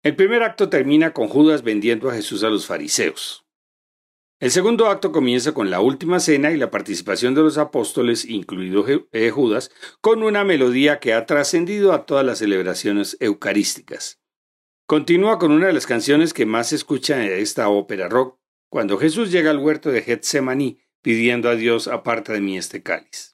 El 0.03 0.15
primer 0.15 0.41
acto 0.41 0.67
termina 0.67 1.13
con 1.13 1.27
Judas 1.27 1.61
vendiendo 1.61 2.09
a 2.09 2.13
Jesús 2.13 2.43
a 2.43 2.49
los 2.49 2.65
fariseos. 2.65 3.45
El 4.39 4.49
segundo 4.49 4.87
acto 4.87 5.11
comienza 5.11 5.53
con 5.53 5.69
la 5.69 5.79
última 5.79 6.19
cena 6.19 6.49
y 6.49 6.57
la 6.57 6.71
participación 6.71 7.35
de 7.35 7.41
los 7.41 7.59
apóstoles, 7.59 8.25
incluido 8.25 8.83
eh, 9.11 9.29
Judas, 9.29 9.69
con 10.01 10.23
una 10.23 10.43
melodía 10.43 10.99
que 10.99 11.13
ha 11.13 11.27
trascendido 11.27 11.93
a 11.93 12.07
todas 12.07 12.25
las 12.25 12.39
celebraciones 12.39 13.15
eucarísticas. 13.19 14.19
Continúa 14.87 15.37
con 15.37 15.51
una 15.51 15.67
de 15.67 15.73
las 15.73 15.85
canciones 15.85 16.33
que 16.33 16.47
más 16.47 16.69
se 16.69 16.77
escucha 16.77 17.23
en 17.23 17.31
esta 17.31 17.69
ópera 17.69 18.09
rock, 18.09 18.39
cuando 18.69 18.97
Jesús 18.97 19.31
llega 19.31 19.51
al 19.51 19.59
huerto 19.59 19.91
de 19.91 20.01
Getsemaní 20.01 20.79
pidiendo 21.03 21.47
a 21.47 21.55
Dios 21.55 21.87
aparta 21.87 22.33
de 22.33 22.41
mí 22.41 22.57
este 22.57 22.81
cáliz. 22.81 23.30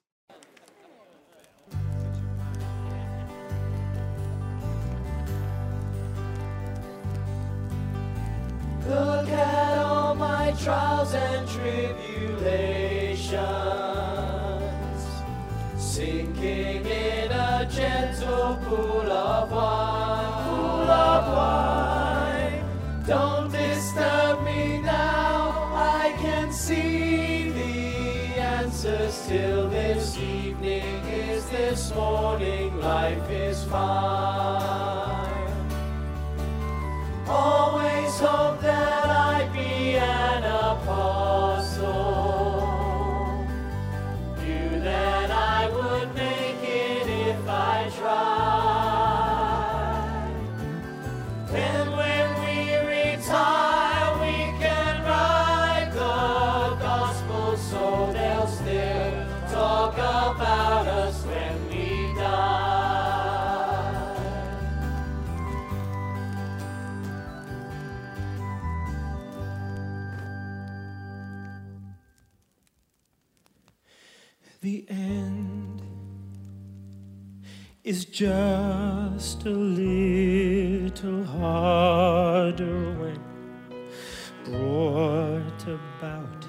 Look 8.88 9.28
at 9.30 9.78
all 9.80 10.16
my 10.16 10.54
trials 10.64 11.14
and 11.14 11.46
tribulations, 11.46 13.38
sinking 15.78 16.86
in 16.86 17.32
a 17.32 17.68
gentle 17.70 18.56
pool 18.64 19.12
of 19.12 19.52
wine. 19.52 20.44
Pool 20.46 20.90
of 20.90 21.34
wine. 21.36 22.64
Don't 23.06 23.52
disturb 23.52 24.42
me 24.46 24.80
now. 24.82 25.74
I 25.76 26.16
can 26.22 26.54
see 26.54 27.50
the 27.50 28.40
answers 28.40 29.28
till 29.28 29.68
this 29.70 30.18
evening. 30.18 31.04
Is 31.08 31.46
this 31.50 31.94
morning? 31.94 32.80
Life 32.80 33.30
is 33.30 33.66
fine. 33.66 35.28
Always 37.30 37.77
hope 38.20 38.97
is 77.88 78.04
just 78.04 79.46
a 79.46 79.50
little 79.50 81.24
harder 81.24 82.92
when 83.00 83.18
brought 84.44 85.64
about 85.64 86.46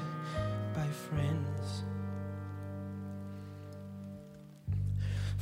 by 0.74 0.88
friends. 0.88 1.85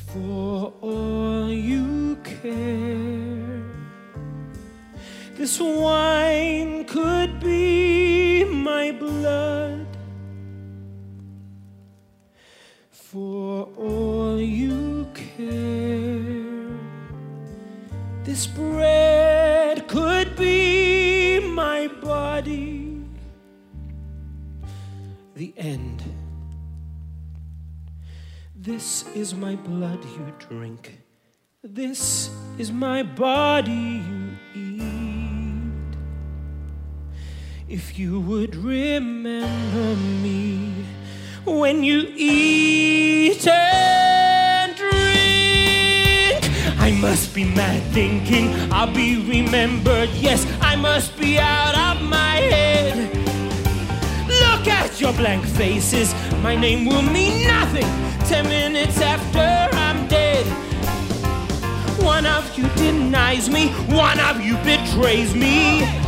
For 0.08 0.74
all 0.82 1.48
you 1.50 2.16
care, 2.24 3.64
this 5.38 5.58
wine 5.58 6.75
this 18.36 18.46
bread 18.48 19.88
could 19.88 20.36
be 20.36 21.40
my 21.40 21.88
body. 22.02 23.02
The 25.34 25.54
end. 25.56 26.02
This 28.54 29.06
is 29.14 29.34
my 29.34 29.54
blood 29.56 30.04
you 30.04 30.34
drink. 30.50 31.00
This 31.64 32.28
is 32.58 32.70
my 32.70 33.02
body 33.02 34.02
you 34.10 34.36
eat. 34.54 35.96
If 37.70 37.98
you 37.98 38.20
would 38.20 38.54
remember 38.54 39.96
me 40.20 40.84
when 41.46 41.82
you 41.82 42.12
eat 42.14 43.48
and 43.48 43.75
must 47.10 47.32
be 47.36 47.44
mad 47.44 47.80
thinking 47.92 48.52
I'll 48.72 48.92
be 48.92 49.10
remembered. 49.30 50.10
Yes, 50.14 50.44
I 50.60 50.74
must 50.74 51.16
be 51.16 51.38
out 51.38 51.76
of 51.86 52.02
my 52.02 52.36
head. 52.52 52.96
Look 54.26 54.66
at 54.66 55.00
your 55.00 55.12
blank 55.12 55.44
faces. 55.46 56.12
My 56.42 56.56
name 56.56 56.84
will 56.84 57.02
mean 57.02 57.46
nothing. 57.46 57.86
Ten 58.26 58.48
minutes 58.48 59.00
after 59.00 59.46
I'm 59.86 60.08
dead. 60.08 60.44
One 62.02 62.26
of 62.26 62.44
you 62.58 62.66
denies 62.70 63.48
me, 63.48 63.68
one 64.06 64.18
of 64.18 64.40
you 64.40 64.56
betrays 64.64 65.32
me. 65.32 66.05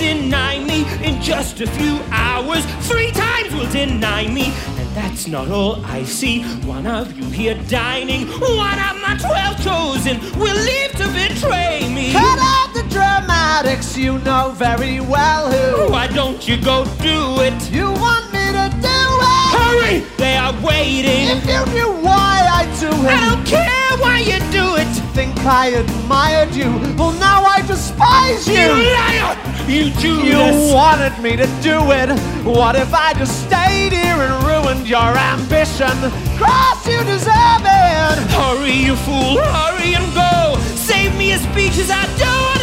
Deny 0.00 0.58
me 0.64 0.78
in 1.06 1.20
just 1.20 1.60
a 1.60 1.66
few 1.66 2.00
hours. 2.10 2.64
Three 2.88 3.10
times 3.12 3.52
will 3.54 3.70
deny 3.70 4.26
me. 4.26 4.46
And 4.78 4.88
that's 4.96 5.28
not 5.28 5.50
all 5.50 5.84
I 5.84 6.04
see. 6.04 6.42
One 6.66 6.86
of 6.86 7.12
you 7.16 7.24
here 7.24 7.54
dining, 7.68 8.26
one 8.28 8.78
of 8.88 8.96
my 9.06 9.16
twelve 9.20 9.56
chosen 9.62 10.16
will 10.40 10.56
leave 10.70 10.92
to 10.92 11.06
betray 11.20 11.86
me. 11.94 12.12
Cut 12.12 12.38
out 12.54 12.70
the 12.74 12.82
dramatics, 12.88 13.96
you 13.96 14.18
know 14.20 14.52
very 14.56 15.00
well 15.00 15.52
who. 15.52 15.92
Why 15.92 16.06
don't 16.06 16.46
you 16.48 16.56
go 16.56 16.84
do 17.02 17.40
it? 17.42 17.58
You 17.70 17.92
want 17.92 18.32
me 18.32 18.44
to 18.58 18.66
do 18.80 18.88
it? 18.88 19.48
Hurry! 19.56 19.98
They 20.16 20.36
are 20.36 20.54
waiting. 20.62 21.28
If 21.36 21.44
you 21.46 21.60
knew 21.74 21.90
why 22.02 22.34
I 22.60 22.64
do 22.80 22.88
it, 22.88 23.14
I 23.14 23.20
don't 23.28 23.46
care 23.46 23.92
why 24.02 24.18
you 24.20 24.38
do 24.50 24.76
it. 24.76 24.88
think 25.14 25.36
I 25.44 25.66
admired 25.82 26.54
you. 26.54 26.70
Well, 26.96 27.12
now 27.12 27.44
I 27.44 27.62
despise 27.66 28.46
You 28.48 28.54
you. 28.54 28.68
liar! 28.96 29.36
You 29.70 29.84
You 29.84 29.90
Judas! 30.00 30.72
wanted 30.74 31.16
me 31.22 31.36
to 31.36 31.46
do 31.62 31.78
it. 31.92 32.10
What 32.44 32.74
if 32.74 32.92
I 32.92 33.12
just 33.14 33.46
stayed 33.46 33.92
here 33.92 34.18
and 34.26 34.34
ruined 34.44 34.88
your 34.88 35.12
ambition? 35.16 35.94
Cross, 36.36 36.88
you 36.88 36.98
deserve 37.04 37.62
it. 37.62 38.16
Hurry, 38.34 38.72
you 38.72 38.96
fool! 38.96 39.38
Hurry 39.38 39.94
and 39.94 40.12
go! 40.12 40.58
Save 40.74 41.16
me 41.16 41.32
a 41.34 41.38
speech 41.38 41.78
as 41.78 41.88
I 41.88 42.02
wanna 42.18 42.59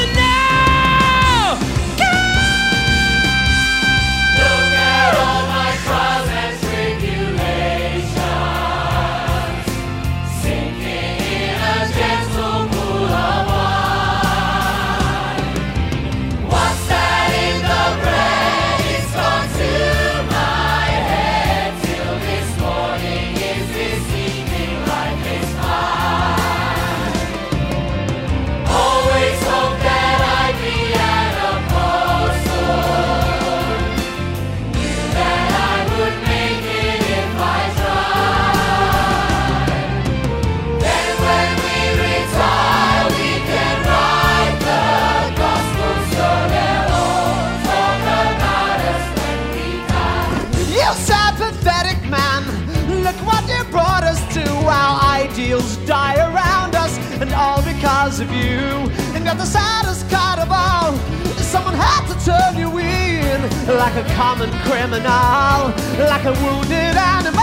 common 64.17 64.49
criminal, 64.65 65.69
like 66.10 66.25
a 66.25 66.34
wounded 66.41 66.97
animal, 66.97 67.38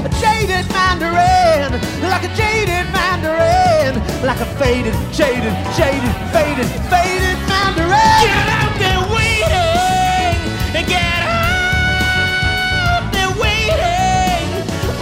a 0.00 0.08
jaded 0.18 0.64
mandarin, 0.72 1.70
like 2.08 2.24
a 2.24 2.32
jaded 2.34 2.88
mandarin, 2.90 3.92
like 4.24 4.40
a 4.40 4.46
faded, 4.56 4.94
jaded, 5.12 5.52
jaded, 5.76 6.14
faded, 6.32 6.64
faded 6.88 7.36
mandarin. 7.52 8.24
Get 8.24 8.48
out 8.48 8.74
there 8.80 9.02
waiting! 9.12 10.40
and 10.72 10.86
Get 10.88 11.20
out 11.28 13.12
there 13.12 13.32
waiting! 13.36 14.48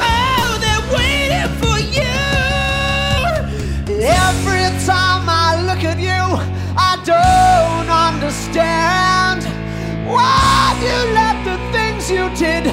Oh, 0.03 0.59
they're 0.59 0.89
waiting 0.99 1.49
for 1.63 1.79
you! 1.79 2.27
Every 4.03 4.67
time 4.85 5.31
I 5.31 5.63
look 5.65 5.85
at 5.85 6.01
you, 6.01 6.25
I 6.77 6.99
don't 7.05 7.89
understand 7.89 9.06
you 10.87 10.99
let 11.21 11.37
the 11.45 11.59
things 11.73 12.11
you 12.11 12.25
did 12.37 12.65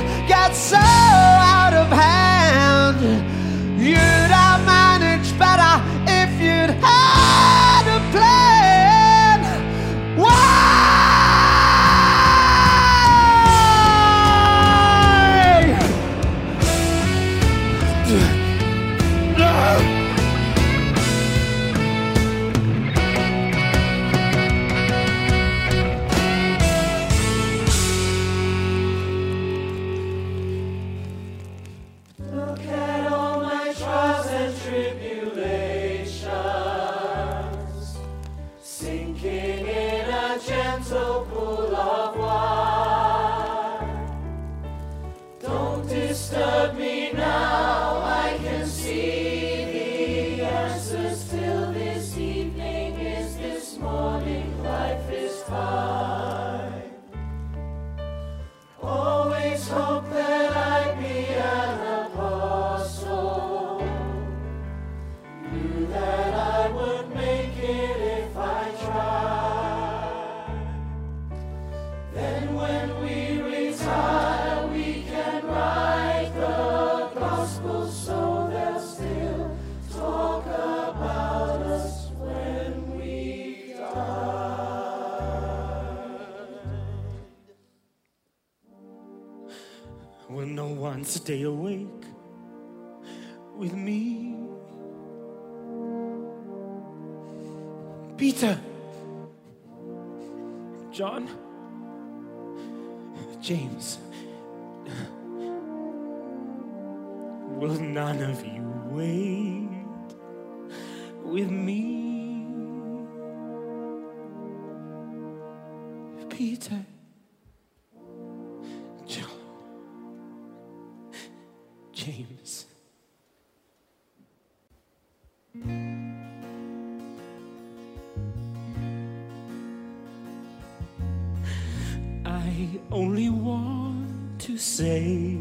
say 134.77 135.37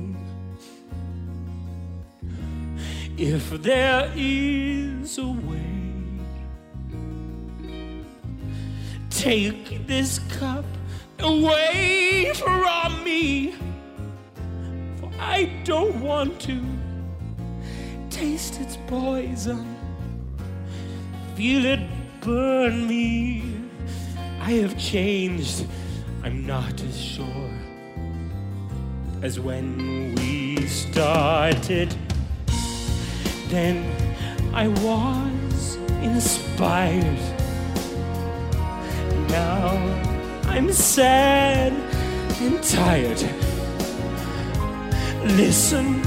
if 3.17 3.51
there 3.63 4.13
is 4.15 5.17
a 5.17 5.27
way, 5.27 5.73
take 9.09 9.87
this 9.87 10.19
cup 10.37 10.67
away 11.21 12.31
from 12.35 13.05
me, 13.05 13.55
for 15.01 15.11
I 15.19 15.45
don't 15.65 15.99
want 16.03 16.39
to 16.43 16.61
taste 18.11 18.61
its 18.61 18.77
poison, 18.87 19.65
feel 21.37 21.65
it 21.65 21.81
burn 22.21 22.87
me. 22.87 23.45
I 24.41 24.53
have 24.63 24.77
changed, 24.77 25.65
I'm 26.23 26.47
not 26.47 26.83
as 26.83 27.01
sure 27.01 27.62
as 29.23 29.39
when 29.39 30.15
we 30.17 30.67
started. 30.67 31.95
Then 33.49 33.87
I 34.53 34.67
was 34.67 35.77
inspired. 36.03 37.21
Now 39.29 39.77
I'm 40.47 40.73
sad 40.73 41.73
and 42.41 42.63
tired. 42.65 43.23
Listen, 45.39 46.03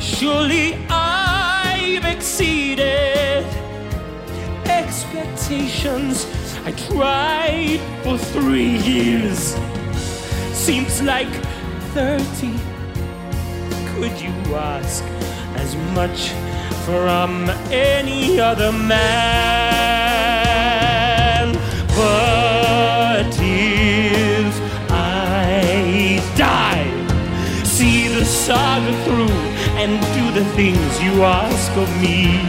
surely 0.00 0.78
I've 0.88 2.06
exceeded 2.06 3.44
expectations. 4.64 6.26
I 6.64 6.72
tried 6.72 7.80
for 8.02 8.16
three 8.16 8.78
years. 8.78 9.54
Seems 10.54 11.02
like 11.02 11.28
30. 11.96 12.52
Could 13.88 14.20
you 14.20 14.34
ask 14.54 15.02
as 15.56 15.74
much 15.94 16.32
from 16.84 17.48
any 17.72 18.38
other 18.38 18.70
man? 18.70 18.96
But 21.96 23.34
if 23.40 24.60
I 24.90 26.20
die, 26.36 26.84
see 27.64 28.08
the 28.08 28.26
saga 28.26 28.92
through 29.04 29.40
and 29.80 29.98
do 30.18 30.30
the 30.38 30.44
things 30.50 31.00
you 31.02 31.22
ask 31.22 31.72
of 31.78 31.88
me. 32.02 32.44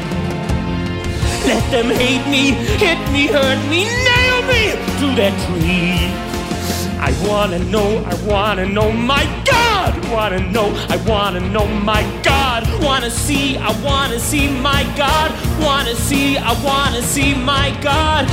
Let 1.48 1.64
them 1.72 1.90
hate 1.96 2.28
me, 2.30 2.52
hit 2.84 3.00
me, 3.14 3.28
hurt 3.28 3.66
me, 3.70 3.86
nail 3.86 4.42
me 4.52 4.76
to 5.00 5.08
that 5.16 5.36
tree. 5.48 6.27
I 7.08 7.14
wanna 7.26 7.60
know, 7.60 8.04
I 8.04 8.16
wanna 8.26 8.66
know, 8.66 8.92
my 8.92 9.24
God, 9.46 9.94
wanna 10.12 10.42
know, 10.52 10.68
I 10.90 10.98
wanna 11.08 11.40
know, 11.40 11.66
my 11.66 12.04
God, 12.22 12.68
wanna 12.84 13.10
see, 13.10 13.56
I 13.56 13.72
wanna 13.82 14.20
see, 14.20 14.50
my 14.50 14.84
God, 14.98 15.32
wanna 15.62 15.96
see, 15.96 16.38
I 16.38 16.52
wanna 16.62 17.02
see, 17.02 17.34
my 17.34 17.70
God, 17.82 18.26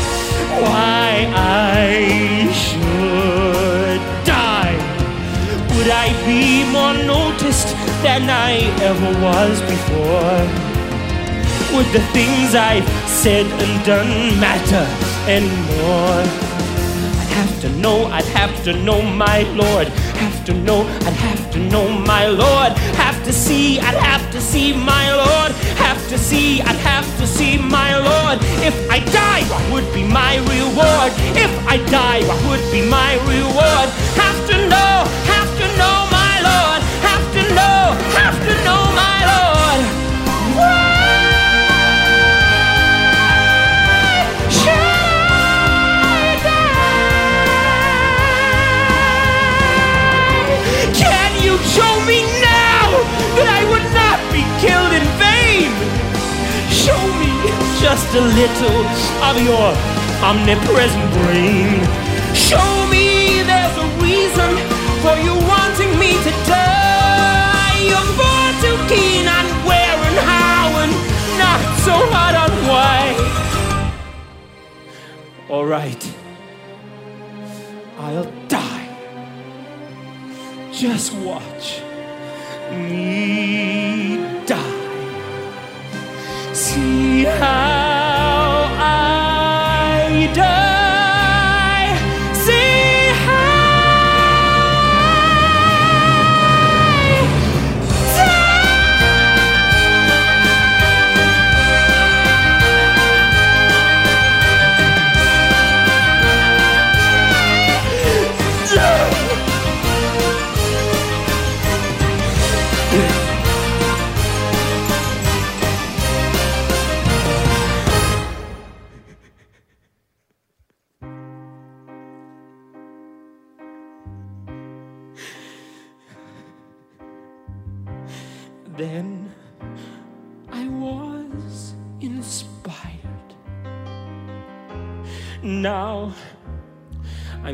why 0.64 1.30
I 1.36 2.50
should 2.52 4.00
die. 4.26 4.76
Would 5.76 5.88
I 5.88 6.08
be 6.26 6.64
more 6.72 6.94
noticed 6.94 7.76
than 8.02 8.28
I 8.28 8.54
ever 8.90 9.10
was 9.22 9.60
before? 9.74 10.40
Would 11.76 11.86
the 11.92 12.04
things 12.12 12.56
I've 12.56 12.88
said 13.06 13.46
and 13.46 13.86
done 13.86 14.40
matter 14.40 14.84
anymore? 15.30 16.24
I'd 17.20 17.32
have 17.40 17.60
to 17.62 17.68
know, 17.70 18.06
I'd 18.06 18.23
have 18.46 18.62
to 18.62 18.74
know 18.84 19.00
my 19.00 19.40
Lord. 19.54 19.88
Have 20.22 20.44
to 20.44 20.52
know, 20.52 20.82
I'd 21.06 21.18
have 21.28 21.50
to 21.52 21.58
know 21.72 21.88
my 21.88 22.26
Lord. 22.26 22.72
Have 23.04 23.24
to 23.24 23.32
see, 23.32 23.80
I'd 23.80 23.96
have 24.12 24.30
to 24.32 24.40
see 24.40 24.74
my 24.74 25.06
Lord. 25.16 25.52
Have 25.86 26.02
to 26.10 26.18
see, 26.18 26.60
I'd 26.60 26.82
have 26.92 27.08
to 27.20 27.26
see 27.26 27.56
my 27.56 27.90
Lord. 27.96 28.38
If 28.68 28.76
I 28.90 28.98
die, 29.22 29.44
what 29.48 29.64
would 29.72 29.88
be 29.94 30.04
my 30.04 30.36
reward? 30.52 31.10
If 31.44 31.52
I 31.66 31.76
die, 31.88 32.20
what 32.28 32.40
would 32.48 32.64
be 32.70 32.82
my 32.86 33.12
reward? 33.32 33.88
Have 34.22 34.40
to 34.50 34.56
know, 34.72 34.94
have 35.34 35.50
to 35.60 35.66
know 35.80 35.96
my 36.20 36.34
Lord. 36.50 36.80
Have 37.08 37.26
to 37.36 37.42
know, 37.56 37.80
have 38.20 38.36
to 38.46 38.64
know 38.64 38.83
a 58.16 58.20
little 58.20 58.78
of 59.28 59.34
your 59.42 59.74
omnipresent 60.22 61.12
brain. 61.14 61.82
Show 62.32 62.86
me 62.86 63.42
there's 63.42 63.76
a 63.76 63.88
reason 63.98 64.50
for 65.02 65.16
you 65.18 65.34
wanting 65.50 65.98
me 65.98 66.12
to 66.22 66.30
die. 66.46 67.74
You're 67.82 68.10
far 68.18 68.52
too 68.62 68.78
keen 68.88 69.26
on 69.26 69.46
where 69.66 69.98
and 70.08 70.18
how 70.30 70.66
and 70.82 70.92
not 71.42 71.60
so 71.86 71.94
hot 72.14 72.34
on 72.44 72.52
why. 72.68 73.00
All 75.48 75.66
right, 75.66 76.14
I'll 77.98 78.30
die. 78.46 78.88
Just 80.72 81.12
watch 81.14 81.82
me 82.70 84.18
die. 84.46 84.74
See 86.52 87.24
how 87.24 88.03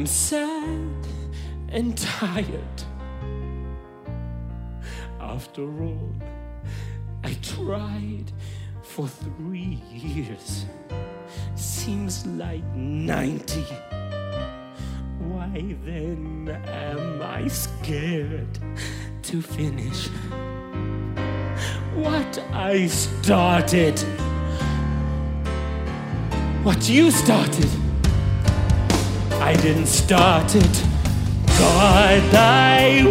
I'm 0.00 0.06
sad 0.06 1.06
and 1.68 1.98
tired. 1.98 2.82
After 5.20 5.60
all, 5.60 6.14
I 7.22 7.34
tried 7.42 8.32
for 8.80 9.06
three 9.06 9.82
years. 9.92 10.64
Seems 11.54 12.24
like 12.24 12.64
90. 12.74 13.60
Why 15.18 15.76
then 15.84 16.48
am 16.48 17.20
I 17.20 17.48
scared 17.48 18.58
to 19.24 19.42
finish 19.42 20.08
what 21.94 22.38
I 22.54 22.86
started? 22.86 24.00
What 26.64 26.88
you 26.88 27.10
started? 27.10 27.89
I 29.32 29.54
didn't 29.56 29.86
start 29.86 30.54
it. 30.54 30.84
God, 31.58 32.22
thy 32.32 33.02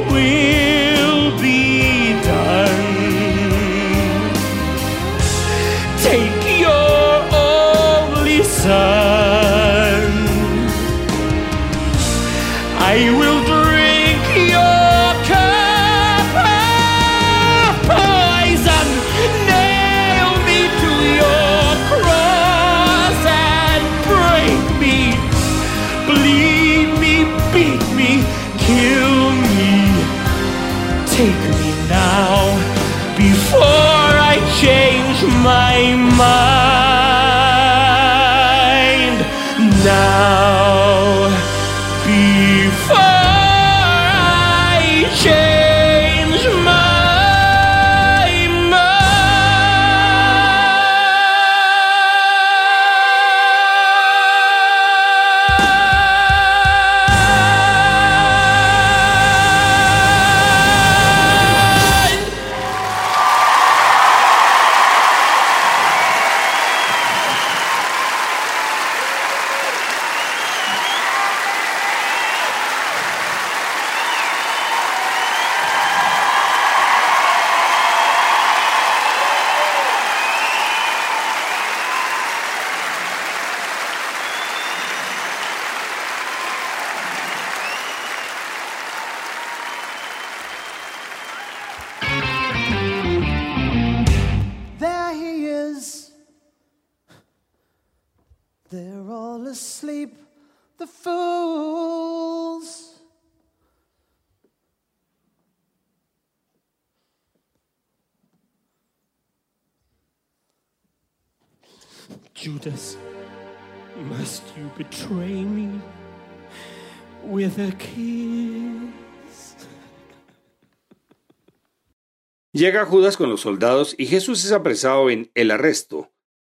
Llega 122.51 122.85
Judas 122.85 123.15
con 123.15 123.29
los 123.29 123.41
soldados 123.41 123.95
y 123.97 124.07
Jesús 124.07 124.43
es 124.43 124.51
apresado 124.51 125.09
en 125.09 125.29
el 125.35 125.51
arresto, 125.51 126.11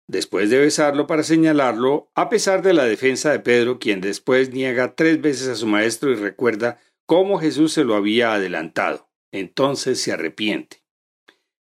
después 0.08 0.48
de 0.48 0.58
besarlo 0.58 1.06
para 1.06 1.22
señalarlo, 1.22 2.10
a 2.14 2.30
pesar 2.30 2.62
de 2.62 2.72
la 2.72 2.84
defensa 2.84 3.30
de 3.30 3.40
Pedro, 3.40 3.78
quien 3.78 4.00
después 4.00 4.52
niega 4.52 4.94
tres 4.94 5.20
veces 5.20 5.48
a 5.48 5.54
su 5.54 5.66
maestro 5.66 6.10
y 6.10 6.14
recuerda 6.14 6.80
cómo 7.06 7.38
Jesús 7.38 7.72
se 7.72 7.84
lo 7.84 7.94
había 7.94 8.32
adelantado. 8.32 9.10
Entonces 9.32 10.00
se 10.00 10.12
arrepiente. 10.12 10.82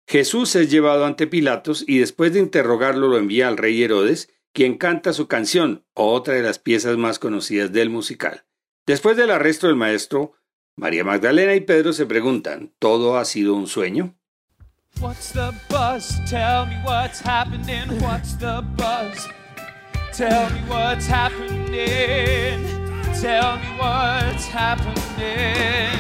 Jesús 0.08 0.56
es 0.56 0.72
llevado 0.72 1.06
ante 1.06 1.28
Pilatos 1.28 1.84
y 1.88 2.00
después 2.00 2.34
de 2.34 2.40
interrogarlo 2.40 3.08
lo 3.08 3.18
envía 3.18 3.48
al 3.48 3.58
rey 3.58 3.82
Herodes, 3.82 4.30
quien 4.54 4.78
canta 4.78 5.14
su 5.14 5.28
canción, 5.28 5.86
otra 5.94 6.34
de 6.34 6.42
las 6.42 6.60
piezas 6.60 6.98
más 6.98 7.20
conocidas 7.20 7.72
del 7.72 7.90
musical. 7.90 8.46
Después 8.90 9.16
del 9.16 9.30
arresto 9.30 9.68
del 9.68 9.76
maestro, 9.76 10.34
María 10.76 11.04
Magdalena 11.04 11.54
y 11.54 11.60
Pedro 11.60 11.94
se 11.94 12.08
preguntan, 12.08 12.74
¿todo 12.80 13.20
ha 13.20 13.26
sido 13.26 13.54
un 13.54 13.68
sueño? 13.68 14.16
What's 15.00 15.32
the 15.32 15.52
buzz? 15.70 16.20
Tell 16.28 16.66
me 16.66 16.82
what's 16.84 17.22
happening. 17.24 18.02
What's 18.02 18.36
the 18.40 18.64
buzz? 18.78 19.28
Tell 20.18 20.50
me 20.50 20.62
what's 20.68 21.06
happening. 21.06 22.66
Tell 23.22 23.58
me 23.60 23.78
what's 23.78 24.48
happening. 24.48 25.94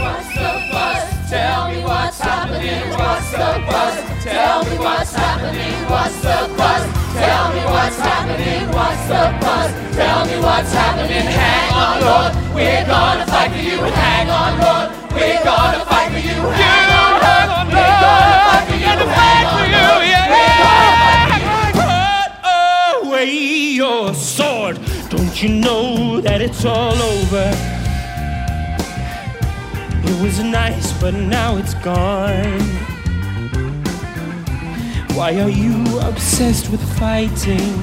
What's 0.00 0.34
the 0.34 0.68
buzz? 0.72 1.30
Tell 1.30 1.70
me 1.70 1.84
what's 1.84 2.18
happening. 2.18 2.90
What's 2.90 3.30
the 3.30 3.62
buzz? 3.70 4.24
Tell 4.24 4.64
me 4.64 4.78
what's 4.78 5.14
happening. 5.14 5.88
What's 5.88 6.20
the 6.22 6.54
buzz? 6.56 7.01
Tell 7.14 7.52
me 7.52 7.62
what's 7.64 7.98
happening. 7.98 8.68
What's 8.72 9.04
the 9.06 9.22
buzz? 9.40 9.70
Tell 9.96 10.24
me 10.26 10.36
what's 10.40 10.72
happening. 10.72 11.26
Hang 11.26 11.72
on, 11.74 12.00
Lord. 12.00 12.32
We're 12.54 12.86
gonna 12.86 13.26
fight 13.26 13.50
for 13.52 13.58
you. 13.58 13.78
Hang 13.82 14.30
on, 14.30 14.52
Lord. 14.58 14.88
We're 15.12 15.42
gonna 15.44 15.84
fight 15.84 16.10
for 16.12 16.18
you. 16.18 16.38
Hang 16.62 16.90
on, 17.02 17.12
Lord. 17.24 17.48
We're 17.68 18.00
gonna 18.04 18.28
fight 18.38 19.46
for 19.54 19.66
you. 19.76 19.88
Hang 20.36 21.42
on, 21.52 21.70
Lord. 21.80 22.30
Put 22.42 23.08
away 23.08 23.30
your 23.82 24.14
sword. 24.14 24.78
Don't 25.10 25.42
you 25.42 25.48
know 25.50 26.20
that 26.20 26.40
it's 26.40 26.64
all 26.64 26.96
over? 27.00 27.52
It 30.04 30.22
was 30.22 30.38
nice, 30.40 30.92
but 31.00 31.14
now 31.14 31.56
it's 31.56 31.74
gone. 31.74 32.91
Why 35.14 35.38
are 35.40 35.50
you 35.50 36.00
obsessed 36.00 36.70
with 36.70 36.82
fighting? 36.98 37.76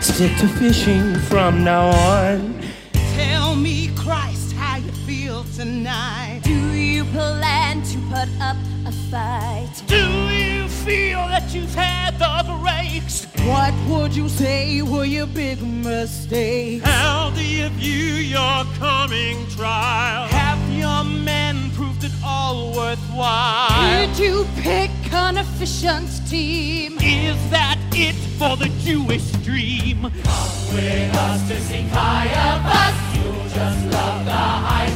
Stick 0.00 0.36
to 0.38 0.46
fishing 0.46 1.14
from 1.20 1.64
now 1.64 1.88
on. 1.88 2.60
Tell 3.14 3.56
me, 3.56 3.90
Christ, 3.96 4.52
how 4.52 4.76
you 4.76 4.92
feel 5.06 5.44
tonight. 5.56 6.42
Do 6.44 6.52
you 6.52 7.04
plan 7.06 7.82
to 7.82 7.98
put 8.10 8.28
up 8.40 8.56
a 8.86 8.92
fight? 9.10 9.82
Do 9.86 9.96
you 9.96 10.45
feel 10.86 11.26
that 11.26 11.52
you've 11.52 11.74
had 11.74 12.16
the 12.20 12.36
breaks? 12.62 13.24
What 13.44 13.74
would 13.88 14.14
you 14.14 14.28
say 14.28 14.82
were 14.82 15.04
your 15.04 15.26
big 15.26 15.60
mistakes? 15.60 16.86
How 16.86 17.30
do 17.30 17.44
you 17.44 17.68
view 17.70 18.14
your 18.36 18.64
coming 18.78 19.36
trial? 19.48 20.28
Have 20.28 20.62
your 20.70 21.02
men 21.02 21.72
proved 21.72 22.04
it 22.04 22.12
all 22.24 22.72
worthwhile? 22.72 24.06
Did 24.06 24.16
you 24.16 24.46
pick 24.62 24.92
an 25.12 25.38
efficient 25.38 26.08
team? 26.30 26.98
Is 27.00 27.38
that 27.50 27.78
it 27.92 28.14
for 28.38 28.56
the 28.56 28.70
Jewish 28.86 29.28
dream? 29.48 30.02
Come 30.02 30.74
with 30.76 31.16
us 31.16 31.48
to 31.48 31.60
see 31.62 31.84
Caiaphas. 31.90 32.96
You'll 33.16 33.48
just 33.58 33.86
love 33.90 34.24
the 34.24 34.44
high 34.68 34.92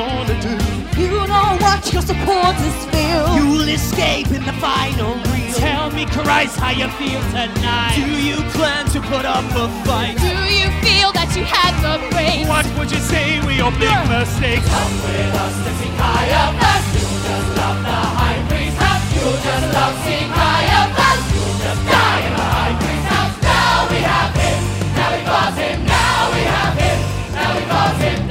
gonna 0.00 0.36
do. 0.40 0.56
You 1.00 1.12
know 1.32 1.48
what 1.64 1.80
your 1.92 2.02
supporters 2.02 2.78
feel. 2.92 3.24
You'll 3.36 3.68
escape 3.68 4.28
in 4.28 4.44
the 4.44 4.56
final 4.64 5.14
reel. 5.28 5.54
Tell 5.54 5.90
me, 5.90 6.06
Christ, 6.06 6.56
how 6.56 6.70
you 6.70 6.88
feel 7.00 7.20
tonight. 7.36 7.96
Do 7.96 8.08
you 8.28 8.38
plan 8.56 8.86
to 8.94 9.00
put 9.12 9.24
up 9.24 9.44
a 9.64 9.66
fight? 9.84 10.16
Do 10.16 10.32
you 10.60 10.68
feel 10.84 11.12
that 11.18 11.28
you 11.36 11.44
had 11.44 11.72
the 11.84 11.94
brains? 12.12 12.48
What 12.48 12.66
would 12.78 12.90
you 12.90 13.02
say 13.12 13.40
were 13.44 13.56
your 13.62 13.72
big 13.76 13.98
mistakes? 14.08 14.64
Come 14.72 14.94
with 15.04 15.40
us 15.44 15.54
to 15.64 15.70
see 15.78 15.92
Caiaphas. 16.00 16.84
You'll 16.96 17.20
just 17.28 17.48
love 17.60 17.80
the 17.88 18.00
high 18.20 18.40
priest's 18.48 18.80
house. 18.80 19.04
You'll 19.14 19.40
just 19.48 19.66
love 19.76 19.96
seeing 20.04 20.30
Caiaphas. 20.32 21.20
You'll 21.34 21.58
just 21.60 21.82
die 21.92 22.20
in 22.28 22.32
the 22.40 22.48
high 22.56 22.76
priest's 22.80 23.08
house. 23.12 23.34
Now 23.44 23.76
we 23.90 23.98
have 24.12 24.32
him. 24.44 24.60
Now 24.96 25.08
we 25.12 25.20
got 25.28 25.52
him. 25.60 25.76
Now 25.84 26.20
we 26.32 26.42
have 26.54 26.76
him. 26.84 26.98
Now 27.36 27.50
we 27.56 27.62
got 27.68 27.94
him. 28.00 28.29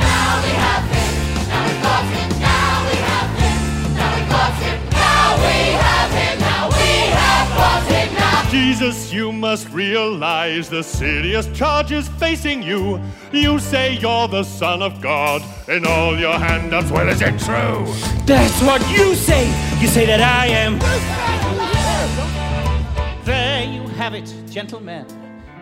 Jesus, 8.50 9.14
you 9.14 9.32
must 9.32 9.70
realize 9.70 10.70
the 10.70 10.82
serious 10.82 11.46
charges 11.56 12.08
facing 12.08 12.64
you. 12.64 13.00
You 13.32 13.60
say 13.60 13.94
you're 13.98 14.28
the 14.28 14.44
Son 14.44 14.82
of 14.82 15.00
God 15.02 15.44
in 15.68 15.86
all 15.86 16.18
your 16.18 16.34
hand-ups. 16.34 16.90
Well, 16.90 17.08
is 17.10 17.22
it 17.22 17.38
true? 17.40 17.86
That's 18.26 18.60
what 18.64 18.82
you 18.90 19.14
say. 19.14 19.46
You 19.80 19.88
say 19.88 20.08
that 20.08 20.22
I 20.22 20.48
am. 20.48 20.80
There 23.24 23.64
you 23.66 23.88
have 23.90 24.16
it, 24.16 24.34
gentlemen. 24.50 25.06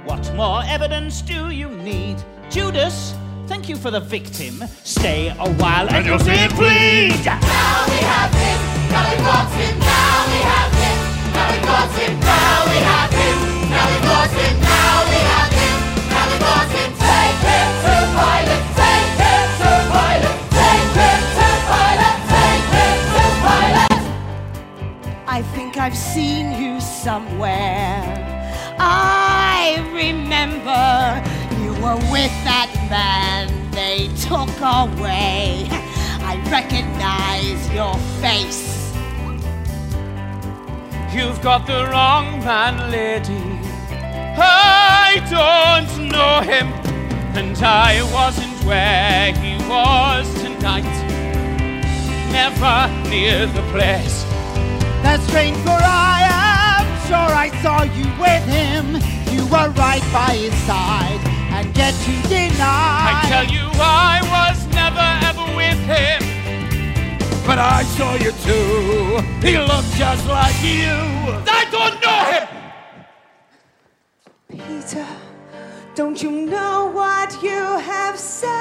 What 0.06 0.34
more 0.36 0.62
evidence 0.66 1.22
do 1.22 1.50
you 1.50 1.70
need? 1.70 2.24
Judas, 2.50 3.14
thank 3.48 3.68
you 3.68 3.76
for 3.76 3.92
the 3.92 4.00
victim. 4.00 4.64
Stay 4.86 5.28
a 5.28 5.52
while 5.56 5.88
and, 5.88 5.98
And 5.98 6.06
you'll 6.06 6.20
see 6.20 6.32
it 6.32 6.56
bleed. 6.56 7.26
Now 7.26 7.86
we 7.86 7.98
have 7.98 8.34
him. 8.34 8.60
Now 8.92 9.12
we 9.12 9.18
got 9.18 9.52
him. 9.52 9.80
Now 9.80 10.28
we 10.28 10.40
have 10.44 10.72
him. 10.72 10.77
I 25.38 25.44
think 25.54 25.78
I've 25.78 25.96
seen 25.96 26.60
you 26.60 26.82
somewhere. 26.82 28.02
I 28.80 29.86
remember 29.94 31.22
you 31.62 31.74
were 31.74 31.98
with 32.12 32.34
that 32.44 32.72
man 32.90 33.48
they 33.70 34.08
took 34.16 34.50
away. 34.62 35.68
I 36.24 36.42
recognize 36.50 37.72
your 37.72 37.94
face. 38.20 38.77
You've 41.18 41.42
got 41.42 41.66
the 41.66 41.88
wrong 41.92 42.40
man, 42.46 42.92
lady. 42.92 43.42
I 44.38 45.18
don't 45.32 46.10
know 46.10 46.42
him, 46.42 46.68
and 47.36 47.58
I 47.58 48.04
wasn't 48.14 48.54
where 48.66 49.34
he 49.34 49.58
was 49.68 50.32
tonight. 50.44 50.84
Never 52.32 53.10
near 53.10 53.48
the 53.48 53.64
place. 53.72 54.26
That's 55.02 55.24
strange, 55.28 55.58
for 55.58 55.80
I 55.82 56.22
am 56.78 56.86
sure 57.08 57.34
I 57.36 57.50
saw 57.64 57.82
you 57.82 58.06
with 58.22 58.46
him. 58.46 59.02
You 59.34 59.44
were 59.48 59.72
right 59.72 60.06
by 60.14 60.36
his 60.38 60.54
side, 60.70 61.20
and 61.50 61.76
yet 61.76 61.96
you 62.08 62.22
deny. 62.30 62.62
I 62.62 63.26
tell 63.28 63.46
you, 63.46 63.68
I 63.74 64.22
was 64.22 64.68
never 64.68 65.08
ever 65.26 65.56
with 65.56 65.80
him. 65.88 66.37
But 67.48 67.60
I 67.60 67.84
saw 67.96 68.14
you 68.16 68.32
too. 68.48 69.22
He 69.48 69.58
looked 69.58 69.94
just 69.96 70.28
like 70.28 70.62
you. 70.62 70.96
I 71.60 71.64
don't 71.72 71.98
know 72.04 72.22
him. 72.34 72.48
Peter, 74.50 75.08
don't 75.96 76.22
you 76.22 76.32
know 76.32 76.92
what 76.94 77.42
you 77.42 77.62
have 77.92 78.20
said? 78.20 78.52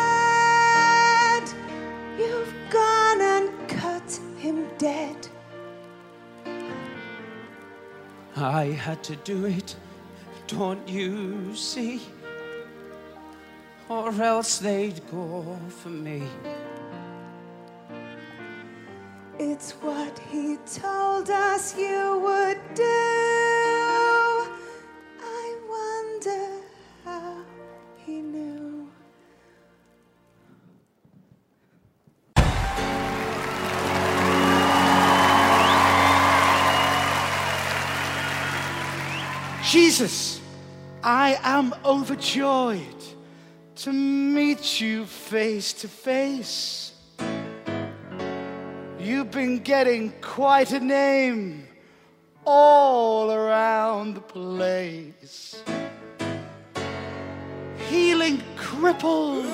You've 2.16 2.54
gone 2.70 3.20
and 3.20 3.68
cut 3.68 4.20
him 4.38 4.68
dead. 4.78 5.28
I 8.36 8.66
had 8.66 9.02
to 9.04 9.16
do 9.16 9.46
it. 9.46 9.74
Don't 10.46 10.88
you 10.88 11.54
see? 11.54 12.00
or 13.88 14.10
else 14.22 14.58
they'd 14.58 15.00
go 15.10 15.58
for 15.68 15.90
me. 15.90 16.22
It's 19.38 19.72
what 19.82 20.18
he 20.30 20.56
told 20.80 21.28
us 21.28 21.76
you 21.76 22.20
would 22.24 22.58
do. 22.74 22.82
I 25.20 25.56
wonder 25.68 26.62
how 27.04 27.44
he 27.98 28.22
knew. 28.22 28.88
Jesus, 39.62 40.40
I 41.02 41.38
am 41.42 41.74
overjoyed 41.84 42.80
to 43.76 43.92
meet 43.92 44.80
you 44.80 45.04
face 45.04 45.74
to 45.74 45.88
face. 45.88 46.85
You've 49.06 49.30
been 49.30 49.60
getting 49.60 50.12
quite 50.20 50.72
a 50.72 50.80
name 50.80 51.68
all 52.44 53.30
around 53.30 54.16
the 54.16 54.20
place. 54.20 55.62
Healing 57.88 58.42
cripples, 58.56 59.46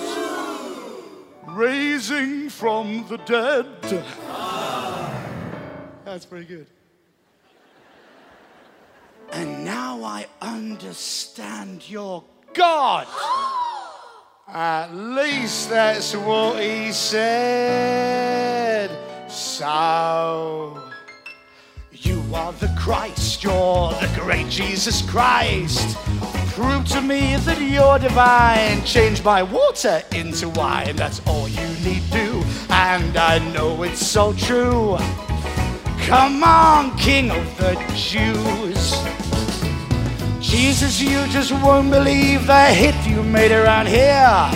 raising 1.49 2.49
from 2.49 3.05
the 3.11 3.19
dead. 3.19 3.67
That's 6.07 6.25
pretty 6.25 6.47
good. 6.47 6.67
And 9.33 9.67
now 9.67 10.03
I 10.03 10.29
understand 10.41 11.91
your 11.91 12.25
God. 12.55 13.07
At 14.49 14.95
least 14.95 15.69
that's 15.69 16.17
what 16.17 16.59
he 16.59 16.91
said. 16.91 18.62
So, 19.33 20.79
you 21.91 22.23
are 22.35 22.53
the 22.53 22.71
Christ, 22.79 23.43
you're 23.43 23.91
the 23.93 24.11
great 24.21 24.47
Jesus 24.51 25.01
Christ. 25.11 25.97
Prove 26.49 26.85
to 26.89 27.01
me 27.01 27.37
that 27.37 27.59
you're 27.59 27.99
divine. 27.99 28.85
Change 28.85 29.25
my 29.25 29.43
water 29.43 30.03
into 30.13 30.51
wine, 30.51 30.97
that's 30.97 31.27
all 31.27 31.49
you 31.49 31.67
need 31.83 32.03
do. 32.11 32.45
And 32.69 33.17
I 33.17 33.39
know 33.55 33.85
it's 33.85 34.07
so 34.07 34.35
true. 34.35 34.99
Come 36.03 36.45
on, 36.45 36.95
King 36.99 37.31
of 37.31 37.57
the 37.57 37.73
Jews. 37.97 38.93
Jesus, 40.41 41.01
you 41.01 41.27
just 41.29 41.53
won't 41.53 41.91
believe 41.91 42.47
the 42.47 42.67
hit 42.67 42.95
you 43.07 43.23
made 43.23 43.51
around 43.51 43.89
here. 43.89 44.51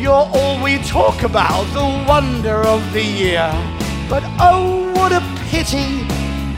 You're 0.00 0.30
all 0.32 0.62
we 0.62 0.78
talk 0.84 1.24
about, 1.24 1.64
the 1.74 2.06
wonder 2.08 2.58
of 2.58 2.92
the 2.92 3.02
year. 3.02 3.77
But 4.08 4.22
oh, 4.40 4.90
what 4.96 5.12
a 5.12 5.20
pity 5.50 6.00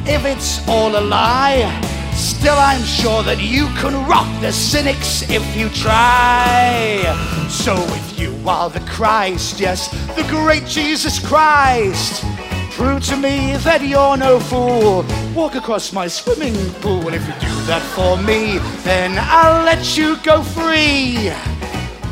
if 0.07 0.25
it's 0.25 0.67
all 0.69 0.97
a 0.97 1.01
lie. 1.01 1.81
Still, 2.15 2.55
I'm 2.55 2.83
sure 2.85 3.23
that 3.25 3.41
you 3.41 3.67
can 3.81 4.07
rock 4.07 4.29
the 4.41 4.53
cynics 4.53 5.29
if 5.29 5.57
you 5.57 5.69
try. 5.71 7.03
So, 7.49 7.75
if 7.75 8.21
you 8.21 8.37
are 8.47 8.71
the 8.71 8.81
Christ, 8.81 9.59
yes, 9.59 9.91
the 10.15 10.23
great 10.29 10.65
Jesus 10.67 11.19
Christ, 11.19 12.25
prove 12.71 13.05
to 13.07 13.17
me 13.17 13.57
that 13.59 13.83
you're 13.83 14.17
no 14.17 14.39
fool. 14.39 15.05
Walk 15.35 15.57
across 15.57 15.93
my 15.93 16.07
swimming 16.07 16.55
pool, 16.75 17.07
and 17.07 17.17
if 17.17 17.27
you 17.27 17.35
do 17.41 17.55
that 17.67 17.83
for 17.97 18.17
me, 18.17 18.59
then 18.85 19.17
I'll 19.19 19.65
let 19.65 19.97
you 19.97 20.17
go 20.23 20.43
free. 20.43 21.33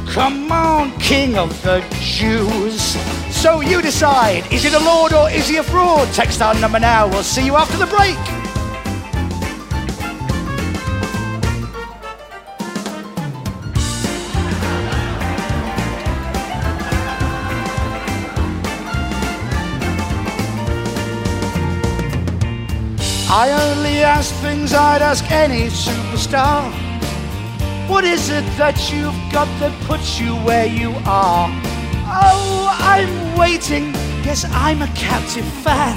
Come 0.08 0.50
on, 0.50 0.98
King 0.98 1.36
of 1.36 1.50
the 1.62 1.84
Jews. 2.00 2.96
So 3.38 3.60
you 3.60 3.80
decide, 3.80 4.52
is 4.52 4.64
he 4.64 4.74
a 4.74 4.80
Lord 4.80 5.12
or 5.12 5.30
is 5.30 5.46
he 5.46 5.58
a 5.58 5.62
fraud? 5.62 6.12
Text 6.12 6.42
our 6.42 6.58
number 6.58 6.80
now, 6.80 7.06
we'll 7.06 7.22
see 7.22 7.46
you 7.46 7.54
after 7.54 7.76
the 7.76 7.86
break. 7.86 8.16
I 23.30 23.52
only 23.70 24.02
ask 24.02 24.34
things 24.42 24.74
I'd 24.74 25.00
ask 25.00 25.30
any 25.30 25.68
superstar. 25.68 26.72
What 27.88 28.02
is 28.02 28.30
it 28.30 28.44
that 28.58 28.90
you've 28.92 29.14
got 29.32 29.46
that 29.60 29.80
puts 29.86 30.18
you 30.18 30.34
where 30.38 30.66
you 30.66 30.92
are? 31.06 31.77
Oh, 32.10 32.74
I'm 32.80 33.38
waiting. 33.38 33.92
Yes, 34.24 34.44
I'm 34.50 34.82
a 34.82 34.88
captive 34.88 35.44
fan. 35.62 35.96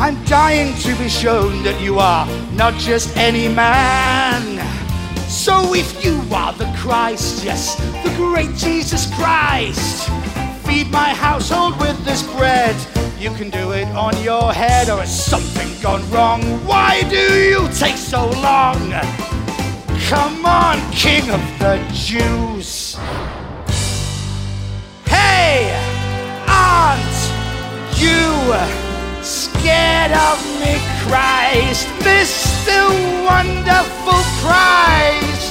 I'm 0.00 0.22
dying 0.24 0.74
to 0.78 0.94
be 0.96 1.08
shown 1.08 1.62
that 1.62 1.80
you 1.80 1.98
are 1.98 2.26
not 2.52 2.74
just 2.74 3.16
any 3.16 3.48
man. 3.48 4.58
So 5.28 5.74
if 5.74 6.04
you 6.04 6.20
are 6.34 6.52
the 6.52 6.72
Christ, 6.76 7.44
yes, 7.44 7.76
the 8.02 8.12
great 8.16 8.54
Jesus 8.56 9.12
Christ, 9.14 10.08
feed 10.66 10.90
my 10.90 11.10
household 11.14 11.78
with 11.78 12.02
this 12.04 12.22
bread. 12.34 12.76
You 13.18 13.30
can 13.30 13.50
do 13.50 13.72
it 13.72 13.86
on 13.88 14.20
your 14.22 14.52
head, 14.52 14.90
or 14.90 14.98
has 14.98 15.24
something 15.24 15.68
gone 15.80 16.08
wrong? 16.10 16.42
Why 16.66 17.02
do 17.08 17.40
you 17.40 17.68
take 17.72 17.96
so 17.96 18.28
long? 18.28 18.90
Come 20.08 20.44
on, 20.44 20.80
King 20.90 21.30
of 21.30 21.40
the 21.58 21.78
Jews. 21.92 22.96
Hey, 25.42 25.74
aren't 26.46 27.18
you 27.98 28.30
scared 29.24 30.12
of 30.12 30.38
me, 30.60 30.78
Christ? 31.02 31.88
Mr. 32.06 32.78
Wonderful 33.26 34.22
Christ. 34.38 35.50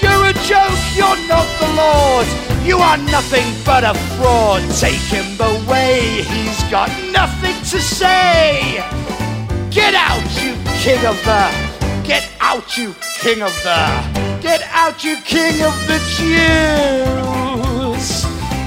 You're 0.00 0.24
a 0.24 0.36
joke, 0.48 0.80
you're 0.96 1.20
not 1.28 1.48
the 1.60 1.70
Lord. 1.82 2.26
You 2.64 2.78
are 2.78 2.96
nothing 2.96 3.44
but 3.62 3.84
a 3.84 3.92
fraud. 4.16 4.62
Take 4.80 5.04
him 5.16 5.28
away, 5.38 6.22
he's 6.22 6.62
got 6.70 6.88
nothing 7.12 7.56
to 7.72 7.78
say. 7.78 8.82
Get 9.70 9.94
out, 9.94 10.24
you 10.42 10.56
king 10.80 11.04
of 11.04 11.18
the. 11.28 11.44
Get 12.08 12.26
out, 12.40 12.74
you 12.78 12.94
king 13.20 13.42
of 13.42 13.52
the. 13.64 13.80
Get 14.40 14.62
out, 14.72 15.04
you 15.04 15.16
king 15.26 15.60
of 15.60 15.76
the 15.86 15.98
Jews. 16.16 17.39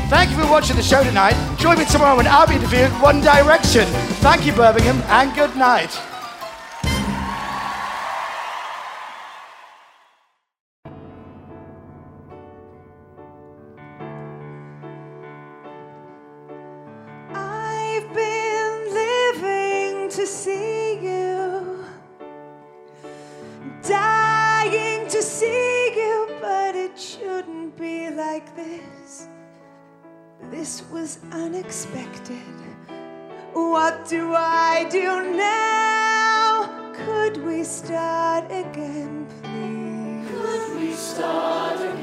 Thank 0.10 0.32
you 0.32 0.38
for 0.38 0.49
watching 0.49 0.76
the 0.76 0.84
show 0.84 1.04
tonight. 1.04 1.36
Join 1.58 1.80
me 1.80 1.86
tomorrow 1.86 2.16
when 2.18 2.28
I'll 2.28 2.47
be 2.47 2.56
interviewing 2.56 2.91
One 3.01 3.22
Direction. 3.22 3.86
Thank 4.22 4.45
you, 4.45 4.54
Birmingham, 4.54 5.01
and 5.08 5.34
good 5.36 5.56
night. 5.56 5.99
This 30.64 30.82
was 30.93 31.20
unexpected. 31.34 32.55
What 33.51 34.07
do 34.07 34.34
I 34.34 34.88
do 34.89 35.36
now? 35.36 36.93
Could 36.95 37.36
we 37.43 37.66
start 37.66 38.45
again, 38.45 39.28
please? 39.41 40.32
Could 40.32 40.80
we 40.80 40.93
start 40.93 41.82
again, 41.82 42.03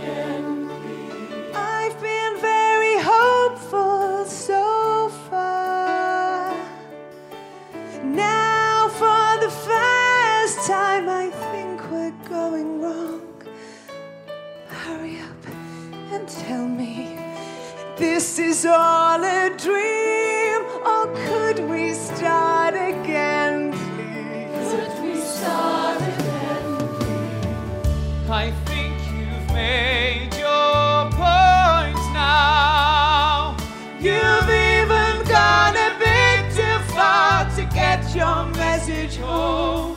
this 18.00 18.38
is 18.38 18.64
all 18.64 19.22
a 19.22 19.50
dream, 19.58 20.62
or 20.90 21.04
could 21.26 21.58
we 21.68 21.92
start 21.92 22.72
again, 22.74 23.72
please? 23.72 24.72
Could 24.72 25.02
we 25.04 25.20
start 25.20 26.00
again? 26.00 26.78
please? 26.96 28.30
I 28.30 28.50
think 28.64 28.94
you've 29.12 29.48
made 29.52 30.32
your 30.34 31.10
point 31.12 32.00
now. 32.14 33.54
You've 34.00 34.50
even 34.70 35.12
gone 35.28 35.76
a 35.76 35.92
bit 35.98 36.40
too 36.56 36.78
far 36.94 37.44
to 37.56 37.62
get 37.66 38.00
your 38.16 38.46
message 38.64 39.18
home. 39.18 39.94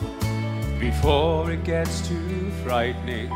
Before 0.78 1.50
it 1.50 1.64
gets 1.64 2.06
too 2.06 2.50
frightening, 2.62 3.30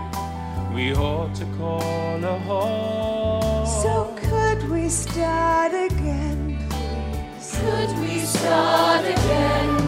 we 0.74 0.94
ought 0.94 1.34
to 1.36 1.46
call 1.56 2.22
a 2.22 2.38
halt 2.40 3.47
we 4.88 4.92
start 4.92 5.74
again, 5.74 6.56
please? 6.70 7.58
Could 7.60 7.98
we 7.98 8.20
start 8.20 9.04
again? 9.04 9.87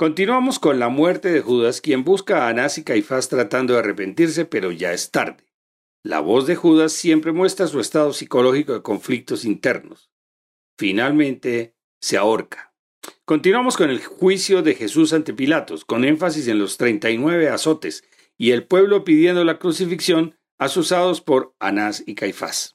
Continuamos 0.00 0.58
con 0.58 0.78
la 0.78 0.88
muerte 0.88 1.30
de 1.30 1.42
Judas, 1.42 1.82
quien 1.82 2.04
busca 2.04 2.46
a 2.46 2.48
Anás 2.48 2.78
y 2.78 2.84
Caifás 2.84 3.28
tratando 3.28 3.74
de 3.74 3.80
arrepentirse, 3.80 4.46
pero 4.46 4.72
ya 4.72 4.94
es 4.94 5.10
tarde. 5.10 5.44
La 6.02 6.20
voz 6.20 6.46
de 6.46 6.56
Judas 6.56 6.94
siempre 6.94 7.32
muestra 7.32 7.66
su 7.66 7.80
estado 7.80 8.14
psicológico 8.14 8.72
de 8.72 8.80
conflictos 8.80 9.44
internos. 9.44 10.10
Finalmente, 10.78 11.74
se 12.00 12.16
ahorca. 12.16 12.72
Continuamos 13.26 13.76
con 13.76 13.90
el 13.90 14.02
juicio 14.02 14.62
de 14.62 14.74
Jesús 14.74 15.12
ante 15.12 15.34
Pilatos, 15.34 15.84
con 15.84 16.06
énfasis 16.06 16.48
en 16.48 16.58
los 16.58 16.78
39 16.78 17.50
azotes 17.50 18.02
y 18.38 18.52
el 18.52 18.64
pueblo 18.64 19.04
pidiendo 19.04 19.44
la 19.44 19.58
crucifixión, 19.58 20.34
asusados 20.58 21.20
por 21.20 21.54
Anás 21.58 22.02
y 22.06 22.14
Caifás. 22.14 22.74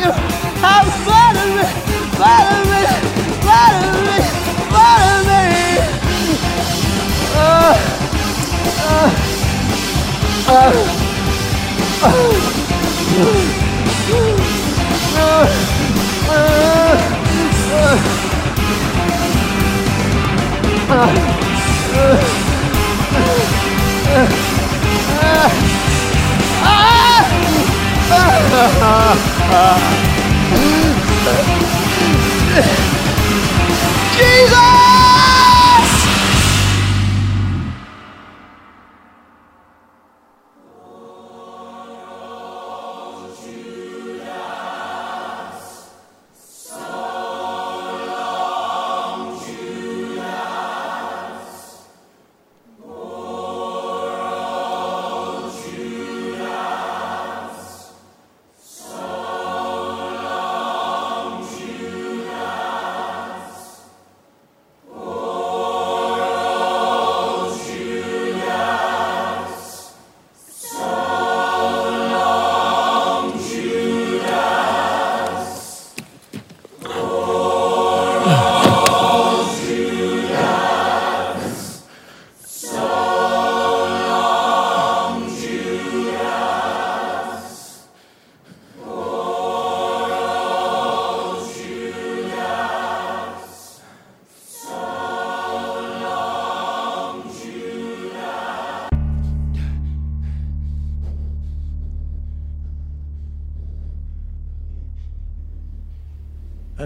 You 0.00 0.10
have 0.64 0.88
murdered 1.04 1.52
me! 1.54 1.64
Murdered 2.18 3.12
me! 3.12 3.17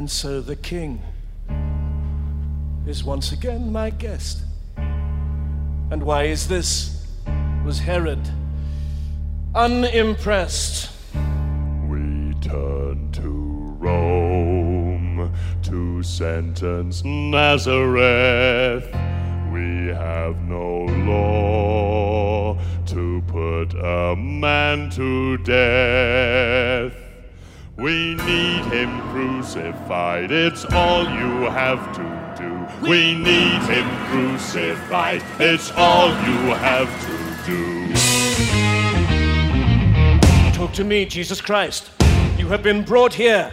And 0.03 0.11
so 0.11 0.40
the 0.40 0.57
king 0.57 1.00
is 2.88 3.05
once 3.05 3.30
again 3.30 3.70
my 3.70 3.90
guest. 3.90 4.42
And 4.76 6.03
why 6.03 6.24
is 6.24 6.48
this? 6.48 7.07
Was 7.64 7.78
Herod 7.78 8.18
unimpressed? 9.55 10.90
We 11.88 12.34
turn 12.40 13.12
to 13.12 13.76
Rome 13.78 15.32
to 15.62 16.03
sentence 16.03 17.05
Nazareth. 17.05 18.86
We 19.53 19.86
have 19.94 20.36
no 20.42 20.80
law 21.07 22.59
to 22.86 23.22
put 23.28 23.74
a 23.74 24.16
man 24.16 24.90
to 24.90 25.38
death. 25.44 27.01
We 27.78 28.14
need 28.16 28.64
him 28.66 29.00
crucified, 29.12 30.30
it's 30.30 30.66
all 30.66 31.04
you 31.04 31.48
have 31.50 31.94
to 31.96 32.34
do. 32.38 32.66
We 32.86 33.14
need 33.14 33.62
him 33.62 33.88
crucified, 34.08 35.22
it's 35.38 35.72
all 35.72 36.08
you 36.08 36.52
have 36.52 36.86
to 37.06 37.16
do. 37.46 37.92
Talk 40.52 40.74
to 40.74 40.84
me, 40.84 41.06
Jesus 41.06 41.40
Christ. 41.40 41.90
You 42.36 42.48
have 42.48 42.62
been 42.62 42.84
brought 42.84 43.14
here, 43.14 43.50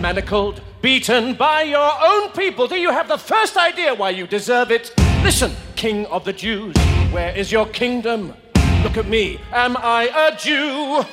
manacled, 0.00 0.60
beaten 0.82 1.34
by 1.34 1.62
your 1.62 1.92
own 2.02 2.30
people. 2.30 2.66
Do 2.66 2.74
you 2.74 2.90
have 2.90 3.06
the 3.06 3.18
first 3.18 3.56
idea 3.56 3.94
why 3.94 4.10
you 4.10 4.26
deserve 4.26 4.72
it? 4.72 4.92
Listen, 5.22 5.52
King 5.76 6.06
of 6.06 6.24
the 6.24 6.32
Jews, 6.32 6.76
where 7.12 7.32
is 7.36 7.52
your 7.52 7.66
kingdom? 7.66 8.34
Look 8.82 8.96
at 8.96 9.06
me. 9.06 9.38
Am 9.52 9.76
I 9.78 10.08
a 10.28 10.36
Jew? 10.36 11.04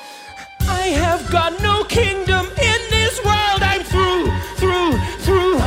I 0.82 0.88
have 0.88 1.30
got 1.30 1.62
no 1.62 1.84
kingdom 1.84 2.48
in 2.58 2.80
this 2.90 3.24
world. 3.24 3.62
I'm 3.62 3.84
through, 3.84 4.32
through, 4.58 4.98
through. 5.22 5.60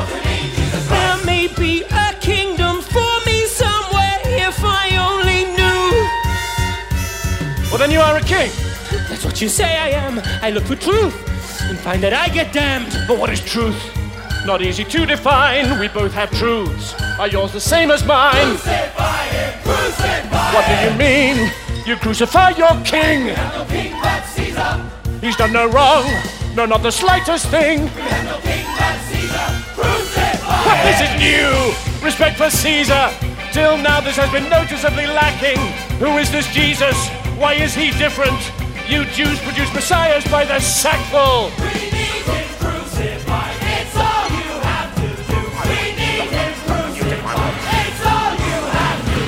There 0.91 1.19
may 1.25 1.47
be 1.57 1.85
a 1.85 2.13
kingdom 2.21 2.83
for 2.83 3.13
me 3.25 3.47
somewhere 3.47 4.19
if 4.25 4.59
I 4.61 4.85
only 4.99 5.43
knew. 5.55 5.87
Well, 7.71 7.79
then 7.79 7.93
you 7.93 8.01
are 8.01 8.17
a 8.17 8.23
king. 8.23 8.51
That's 9.09 9.25
what 9.25 9.41
you 9.41 9.49
say 9.49 9.79
I 9.79 9.91
am. 9.91 10.21
I 10.43 10.51
look 10.51 10.65
for 10.65 10.75
truth 10.75 11.15
and 11.63 11.79
find 11.79 12.03
that 12.03 12.13
I 12.13 12.27
get 12.29 12.53
damned. 12.53 12.93
But 13.07 13.17
what 13.17 13.31
is 13.31 13.41
truth? 13.41 13.81
Not 14.45 14.63
easy 14.63 14.83
to 14.83 15.07
define. 15.07 15.79
We 15.79 15.87
both 15.87 16.13
have 16.15 16.33
truths. 16.33 16.93
Are 17.21 17.29
yours 17.29 17.53
the 17.53 17.61
same 17.61 17.93
as 17.93 18.05
mine? 18.05 18.57
Crucify 18.57 19.25
him! 19.27 19.63
Crucify 19.63 20.55
What 20.55 20.65
do 20.67 20.75
you 20.85 20.93
mean? 20.99 21.53
You 21.87 21.95
crucify 21.97 22.51
your 22.51 22.75
king! 22.83 23.37
No 25.25 25.31
king 25.31 25.33
but 25.33 25.33
Caesar! 25.33 25.33
He's 25.33 25.37
done 25.37 25.53
no 25.53 25.67
wrong, 25.69 26.05
no, 26.55 26.67
not 26.67 26.83
the 26.83 26.91
slightest 26.91 27.47
thing. 27.49 27.85
We 27.85 27.89
have 27.89 28.25
no 28.27 28.39
king 28.41 28.67
but 28.77 29.01
Caesar! 29.09 29.47
Crucify 29.73 30.65
But 30.69 30.79
this 30.85 31.01
is 31.01 31.13
new! 31.19 32.05
Respect 32.05 32.37
for 32.37 32.51
Caesar! 32.51 33.11
Till 33.53 33.79
now, 33.79 34.01
this 34.01 34.17
has 34.17 34.31
been 34.31 34.51
noticeably 34.51 35.07
lacking. 35.07 35.59
Who 35.99 36.19
is 36.19 36.31
this 36.31 36.47
Jesus? 36.53 37.09
Why 37.39 37.55
is 37.55 37.75
he 37.75 37.91
different? 37.93 38.39
You 38.87 39.07
Jews 39.07 39.41
produce 39.41 39.73
messiahs 39.73 40.25
by 40.31 40.45
the 40.45 40.61
sackful! 40.61 41.51
We 41.57 41.89
need 41.89 42.25
him 42.29 42.49
crucified! 42.61 43.57
It's 43.81 43.97
all 43.97 44.29
you 44.29 44.53
have 44.61 44.93
to 44.95 45.09
do! 45.25 45.41
We 45.65 45.97
need 45.97 46.29
him 46.37 46.53
crucified! 46.69 47.57
It's 47.81 48.05
all 48.05 48.33
you 48.37 48.61
have 48.77 49.01
to 49.09 49.21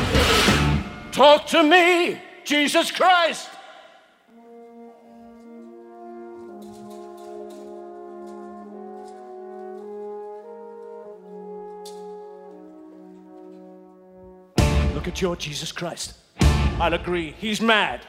do! 1.06 1.12
Talk 1.12 1.46
to 1.46 1.62
me, 1.62 2.20
Jesus 2.44 2.90
Christ! 2.90 3.55
Look 15.16 15.20
at 15.20 15.22
your 15.22 15.36
Jesus 15.36 15.72
Christ. 15.72 16.12
I'll 16.78 16.92
agree, 16.92 17.34
he's 17.38 17.62
mad, 17.62 18.02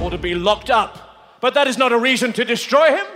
or 0.00 0.10
to 0.10 0.16
be 0.16 0.34
locked 0.34 0.70
up. 0.70 1.36
But 1.42 1.52
that 1.52 1.66
is 1.66 1.76
not 1.76 1.92
a 1.92 1.98
reason 1.98 2.32
to 2.32 2.42
destroy 2.42 2.96
him. 2.96 3.06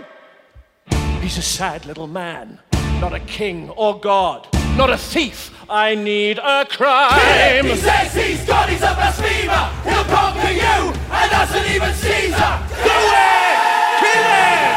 He's 1.19 1.39
a 1.39 1.41
sad 1.41 1.87
little 1.87 2.05
man, 2.05 2.59
not 3.01 3.11
a 3.11 3.19
king 3.21 3.71
or 3.71 3.99
God, 3.99 4.47
not 4.77 4.91
a 4.91 4.97
thief. 4.97 5.51
I 5.67 5.95
need 5.95 6.37
a 6.37 6.63
crime. 6.69 7.65
He 7.65 7.75
says 7.77 8.13
he's 8.13 8.45
God, 8.45 8.69
he's 8.69 8.83
a 8.83 8.93
blasphemer! 8.93 9.65
He'll 9.81 10.03
conquer 10.03 10.51
you, 10.51 10.93
and 11.09 11.31
us 11.33 11.55
and 11.55 11.65
even 11.73 11.91
Caesar! 11.91 12.53
Do 12.85 12.99
it! 13.17 13.57
Kill 13.97 14.25
him! 14.29 14.69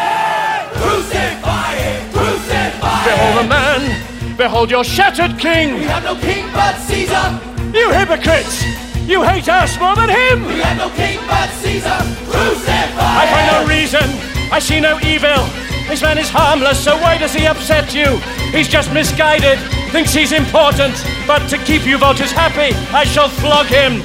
Crucify 0.81 1.75
him! 1.77 2.11
Crucify 2.11 3.03
him! 3.03 3.19
Behold 3.19 3.45
the 3.45 3.49
man! 3.51 4.37
Behold 4.39 4.71
your 4.71 4.83
shattered 4.83 5.39
king! 5.39 5.75
We 5.75 5.83
have 5.83 6.05
no 6.05 6.15
king 6.15 6.51
but 6.55 6.79
Caesar! 6.79 7.52
You 7.73 7.91
hypocrites! 7.91 8.65
You 9.09 9.23
hate 9.23 9.49
us 9.49 9.81
more 9.81 9.97
than 9.97 10.11
him! 10.11 10.45
We 10.45 10.61
have 10.61 10.77
no 10.77 10.91
king 10.91 11.19
but 11.27 11.49
Caesar! 11.65 11.97
Crucify 12.29 13.01
I 13.01 13.25
find 13.33 13.47
no 13.49 13.67
reason. 13.67 14.05
I 14.53 14.59
see 14.59 14.79
no 14.79 15.01
evil. 15.01 15.41
This 15.89 16.03
man 16.03 16.19
is 16.19 16.29
harmless, 16.29 16.79
so 16.79 16.97
why 16.99 17.17
does 17.17 17.33
he 17.33 17.47
upset 17.47 17.95
you? 17.95 18.21
He's 18.53 18.69
just 18.69 18.93
misguided, 18.93 19.59
thinks 19.91 20.13
he's 20.13 20.33
important. 20.33 20.95
But 21.27 21.49
to 21.49 21.57
keep 21.57 21.87
you 21.87 21.97
voters 21.97 22.31
happy, 22.31 22.77
I 22.93 23.05
shall 23.05 23.31
flog 23.31 23.67
him. 23.67 24.03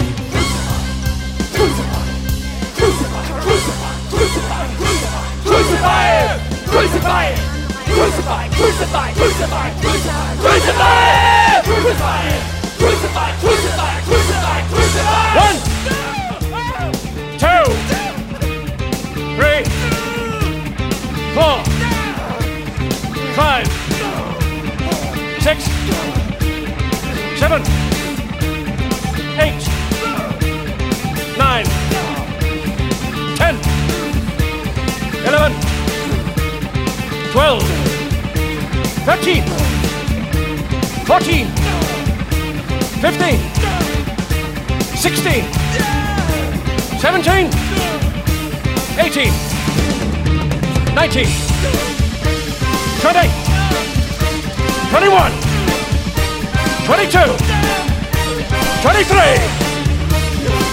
Crucify 1.52 2.08
him! 2.08 2.24
Crucify 2.78 3.24
him! 3.28 4.78
Crucify! 6.68 7.28
Crucify! 7.92 8.48
Crucify! 8.48 9.14
Crucify! 9.14 9.14
Crucify 9.14 9.70
him! 9.70 9.80
Crucify 10.40 11.04
him! 11.52 11.64
Crucify! 11.66 12.57
Crucify! 12.78 13.32
Crucify! 13.40 14.62
Crucify! 14.70 15.28
One, 15.46 15.58
two, 17.42 17.64
three, 19.38 19.64
four, 21.34 21.58
five, 23.36 23.68
six, 25.42 25.64
seven, 27.40 27.62
eight, 29.40 29.64
nine, 31.38 31.66
ten, 33.36 33.56
eleven, 35.26 35.54
twelve, 37.32 37.64
thirteen, 39.06 39.44
fourteen, 41.06 41.48
fifteen. 43.02 43.40
16, 44.98 45.44
17, 47.00 47.50
18, 48.98 49.32
19, 50.96 51.28
20, 53.02 53.30
21, 54.90 55.32
22, 56.88 57.38
23, 58.82 59.40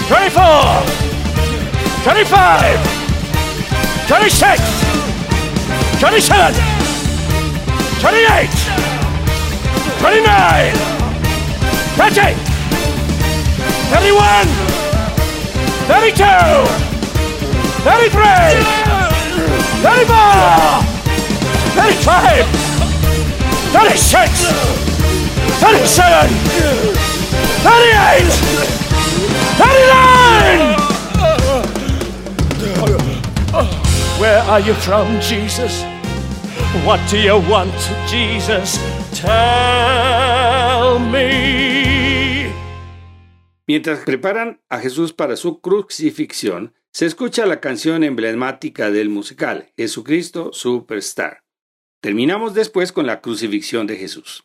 24, 0.09 0.83
25, 2.03 2.79
26, 4.07 4.61
27, 5.99 6.55
28, 8.01 8.49
29, 9.99 10.84
30, 11.95 12.35
31, 13.89 14.47
32, 15.87 16.25
33, 17.83 18.25
34, 19.81 20.83
35, 21.71 22.45
36, 23.71 24.51
37, 25.61 26.29
38, 27.63 28.27
39! 29.55 30.75
Where 34.19 34.41
are 34.41 34.59
you 34.59 34.73
from, 34.73 35.19
Jesus? 35.21 35.83
What 36.83 36.99
do 37.09 37.17
you 37.17 37.39
want, 37.49 37.71
Jesus? 38.07 38.77
Tell 39.17 40.54
Mientras 43.67 43.99
preparan 44.05 44.61
a 44.69 44.79
Jesús 44.79 45.11
para 45.11 45.35
su 45.35 45.59
crucifixión, 45.59 46.73
se 46.91 47.05
escucha 47.05 47.45
la 47.45 47.59
canción 47.59 48.03
emblemática 48.03 48.89
del 48.91 49.09
musical, 49.09 49.73
Jesucristo 49.75 50.53
Superstar. 50.53 51.43
Terminamos 52.01 52.53
después 52.53 52.91
con 52.91 53.07
la 53.07 53.19
crucifixión 53.19 53.87
de 53.87 53.97
Jesús. 53.97 54.44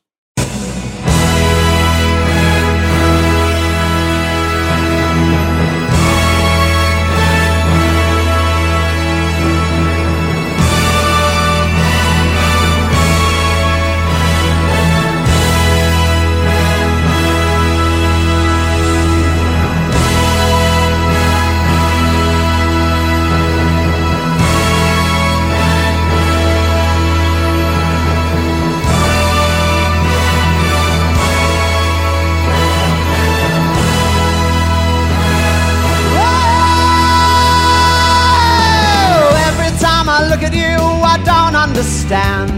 Look 40.30 40.44
at 40.44 40.54
you, 40.54 40.78
I 40.78 41.18
don't 41.24 41.56
understand. 41.56 42.50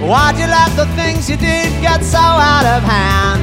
Why'd 0.00 0.38
you 0.38 0.46
let 0.46 0.70
the 0.76 0.86
things 0.94 1.28
you 1.28 1.36
did 1.36 1.72
get 1.82 2.04
so 2.04 2.18
out 2.18 2.64
of 2.64 2.84
hand? 2.84 3.42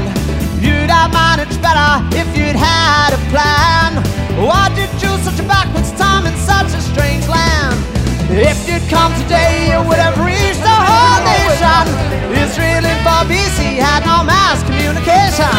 You'd 0.63 0.89
have 0.89 1.11
managed 1.11 1.61
better 1.61 1.99
if 2.15 2.27
you'd 2.37 2.55
had 2.55 3.11
a 3.11 3.19
plan. 3.27 3.99
Why'd 4.39 4.77
you 4.77 4.87
choose 5.01 5.21
such 5.23 5.39
a 5.39 5.43
backwards 5.43 5.91
time 5.99 6.25
in 6.25 6.35
such 6.37 6.71
a 6.73 6.79
strange 6.79 7.27
land? 7.27 7.92
If 8.31 8.67
you'd 8.67 8.87
come 8.89 9.11
today, 9.23 9.71
you 9.71 9.79
would 9.87 9.99
have 9.99 10.17
reached 10.23 10.63
the 10.63 10.71
whole 10.71 11.19
nation. 11.27 11.83
Israel 12.31 12.83
and 12.85 13.01
Bob 13.03 13.27
BC 13.27 13.77
had 13.81 14.05
no 14.05 14.23
mass 14.23 14.63
communication. 14.63 15.51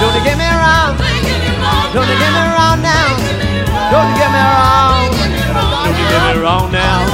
Don't 0.00 0.14
you 0.14 0.22
get 0.22 0.38
me 0.38 0.48
wrong? 0.54 0.94
Don't 1.90 2.06
you 2.06 2.18
get 2.18 2.32
me 2.32 2.44
wrong 2.54 2.78
now? 2.78 3.10
Don't 3.90 4.06
you 4.10 4.16
get 4.16 4.30
me 4.30 4.42
wrong? 4.42 5.10
Don't 5.84 5.98
you 5.98 6.06
get 6.10 6.22
me 6.24 6.42
wrong 6.42 6.70
now? 6.70 7.04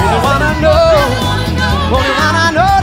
Only 0.00 0.18
wanna 0.24 0.52
know, 0.60 1.92
only 1.92 2.12
wanna 2.16 2.46
know 2.56 2.81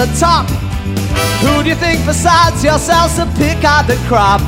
the 0.00 0.08
top? 0.16 0.48
Who 1.44 1.60
do 1.62 1.68
you 1.68 1.76
think 1.76 2.00
besides 2.08 2.64
yourselves 2.64 3.20
to 3.20 3.28
pick 3.36 3.60
out 3.68 3.84
the 3.84 4.00
crop? 4.08 4.40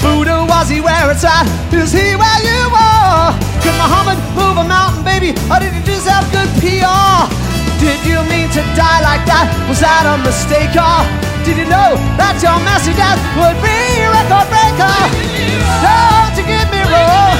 Buddha, 0.00 0.40
was 0.48 0.72
he 0.72 0.80
where 0.80 1.12
it's 1.12 1.20
at? 1.20 1.44
Is 1.68 1.92
he 1.92 2.16
where 2.16 2.40
you 2.40 2.72
are? 2.72 3.36
Could 3.60 3.76
Muhammad 3.76 4.16
move 4.32 4.56
a 4.56 4.64
mountain, 4.64 5.04
baby? 5.04 5.36
Or 5.52 5.60
did 5.60 5.76
he 5.76 5.84
just 5.84 6.08
have 6.08 6.24
good 6.32 6.48
PR? 6.64 7.28
Did 7.76 8.00
you 8.08 8.16
mean 8.32 8.48
to 8.56 8.64
die 8.72 9.04
like 9.04 9.28
that? 9.28 9.52
Was 9.68 9.84
that 9.84 10.08
a 10.08 10.16
mistake? 10.24 10.72
Or 10.72 11.04
did 11.44 11.60
you 11.60 11.68
know 11.68 12.00
that 12.16 12.40
your 12.40 12.56
messy 12.64 12.96
death 12.96 13.20
would 13.36 13.60
be 13.60 13.76
a 14.00 14.08
record 14.16 14.48
breaker? 14.48 14.96
Don't 15.84 16.32
you 16.40 16.44
get 16.48 16.72
me 16.72 16.80
wrong. 16.88 17.36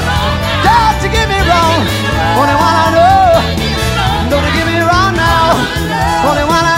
Don't 0.61 1.01
you 1.01 1.09
get 1.09 1.25
me 1.33 1.41
wrong. 1.49 1.89
Only 2.37 2.57
wanna 2.61 2.87
know. 2.93 3.33
Don't 4.29 4.45
you 4.45 4.53
get 4.61 4.67
me 4.69 4.77
wrong 4.85 5.17
now. 5.17 5.57
Only 6.29 6.45
wanna 6.45 6.69
know. 6.69 6.74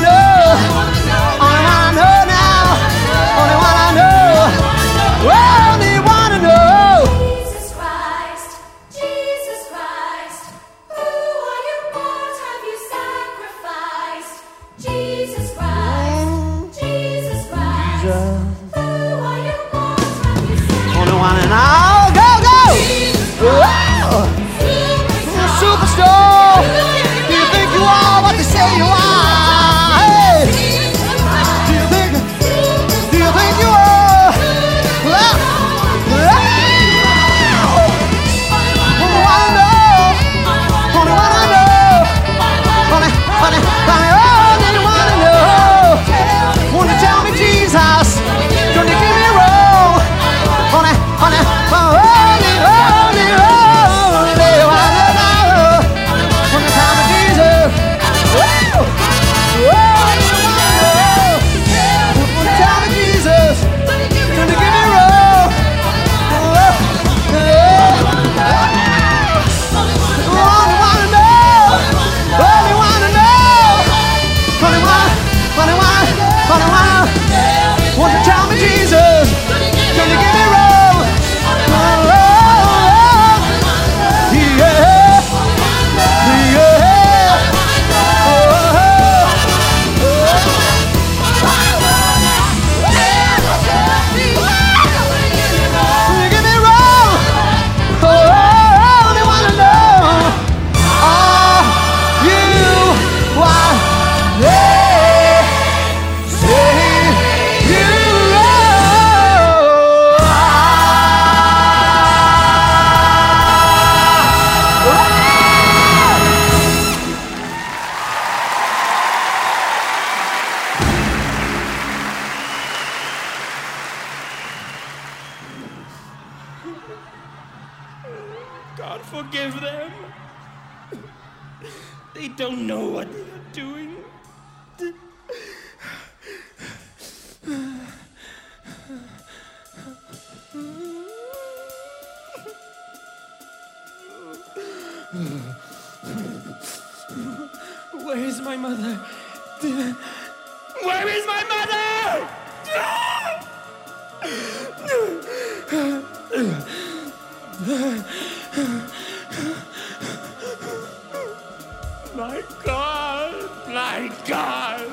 God, 164.47 164.87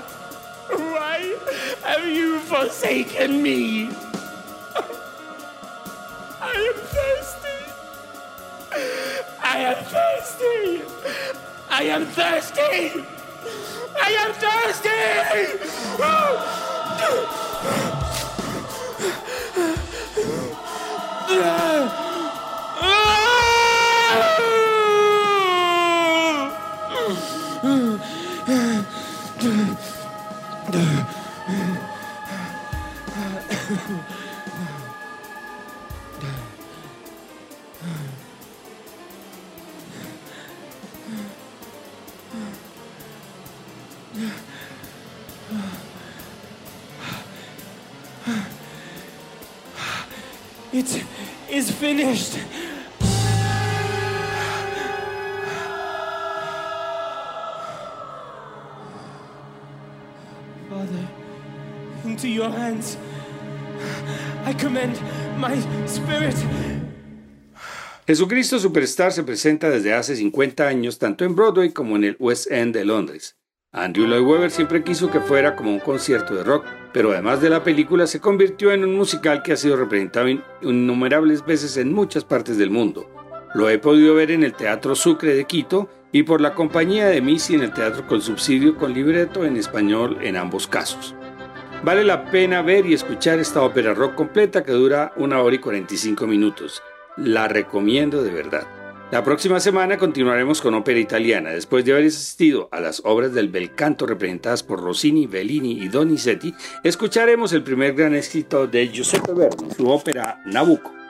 why 0.68 1.38
have 1.84 2.08
you 2.08 2.40
forsaken 2.40 3.44
me? 3.44 3.90
I 6.42 6.56
am 6.70 6.78
thirsty. 6.96 7.60
I 9.44 9.58
am 9.70 9.78
thirsty. 9.94 10.82
I 11.70 11.84
am 11.84 12.06
thirsty. 12.18 13.06
I 14.02 14.10
am 14.24 14.34
It 21.30 22.03
Jesucristo 68.08 68.60
Superstar 68.60 69.12
se 69.12 69.24
presenta 69.24 69.70
desde 69.70 69.94
hace 69.94 70.16
50 70.16 70.66
años 70.66 71.00
tanto 71.00 71.26
en 71.26 71.36
Broadway 71.36 71.72
como 71.72 71.98
en 71.98 72.06
el 72.06 72.16
West 72.18 72.50
End 72.50 72.74
de 72.74 72.86
Londres. 72.86 73.36
Andrew 73.74 74.06
Lloyd 74.06 74.22
Webber 74.24 74.52
siempre 74.52 74.84
quiso 74.84 75.10
que 75.10 75.20
fuera 75.20 75.56
como 75.56 75.72
un 75.72 75.80
concierto 75.80 76.36
de 76.36 76.44
rock, 76.44 76.64
pero 76.94 77.12
además 77.12 77.42
de 77.42 77.50
la 77.50 77.64
película 77.64 78.06
se 78.06 78.20
convirtió 78.20 78.72
en 78.72 78.84
un 78.84 78.96
musical 78.96 79.42
que 79.42 79.54
ha 79.54 79.58
sido 79.58 79.76
representado 79.76 80.28
in- 80.30 80.44
innumerables 80.62 81.44
veces 81.44 81.76
en 81.78 81.92
muchas 81.92 82.24
partes 82.24 82.58
del 82.60 82.70
mundo. 82.70 83.10
Lo 83.56 83.70
he 83.70 83.80
podido 83.80 84.14
ver 84.14 84.30
en 84.30 84.44
el 84.44 84.54
Teatro 84.54 84.94
Sucre 84.94 85.34
de 85.34 85.46
Quito 85.46 85.90
y 86.12 86.22
por 86.22 86.40
la 86.40 86.54
compañía 86.54 87.08
de 87.08 87.22
Missy 87.22 87.56
en 87.56 87.62
el 87.64 87.74
Teatro 87.74 88.06
con 88.06 88.22
Subsidio 88.22 88.78
con 88.78 88.94
libreto 88.94 89.44
en 89.44 89.58
español 89.58 90.20
en 90.22 90.38
ambos 90.38 90.68
casos. 90.68 91.16
Vale 91.84 92.04
la 92.04 92.26
pena 92.26 92.62
ver 92.62 92.86
y 92.86 92.94
escuchar 92.94 93.40
esta 93.40 93.64
ópera 93.64 93.96
rock 93.96 94.14
completa 94.14 94.64
que 94.64 94.72
dura 94.72 95.12
una 95.18 95.42
hora 95.42 95.56
y 95.56 95.60
45 95.60 96.28
minutos. 96.28 96.82
La 97.18 97.48
recomiendo 97.48 98.22
de 98.24 98.32
verdad. 98.32 98.68
La 99.14 99.24
próxima 99.24 99.60
semana 99.60 100.00
continuaremos 100.00 100.60
con 100.60 100.74
ópera 100.74 101.00
italiana. 101.00 101.52
Después 101.52 101.86
de 101.86 101.92
haber 101.92 102.08
asistido 102.08 102.68
a 102.72 102.80
las 102.80 103.04
obras 103.06 103.32
del 103.32 103.48
bel 103.48 103.76
canto 103.76 104.08
representadas 104.08 104.64
por 104.64 104.82
Rossini, 104.82 105.28
Bellini 105.28 105.74
y 105.74 105.88
Donizetti, 105.88 106.56
escucharemos 106.84 107.54
el 107.54 107.62
primer 107.62 107.94
gran 107.94 108.16
éxito 108.16 108.66
de 108.66 108.88
Giuseppe 108.88 109.34
Verdi, 109.34 109.66
su 109.78 109.88
ópera 109.88 110.42
Nabucco. 110.48 111.03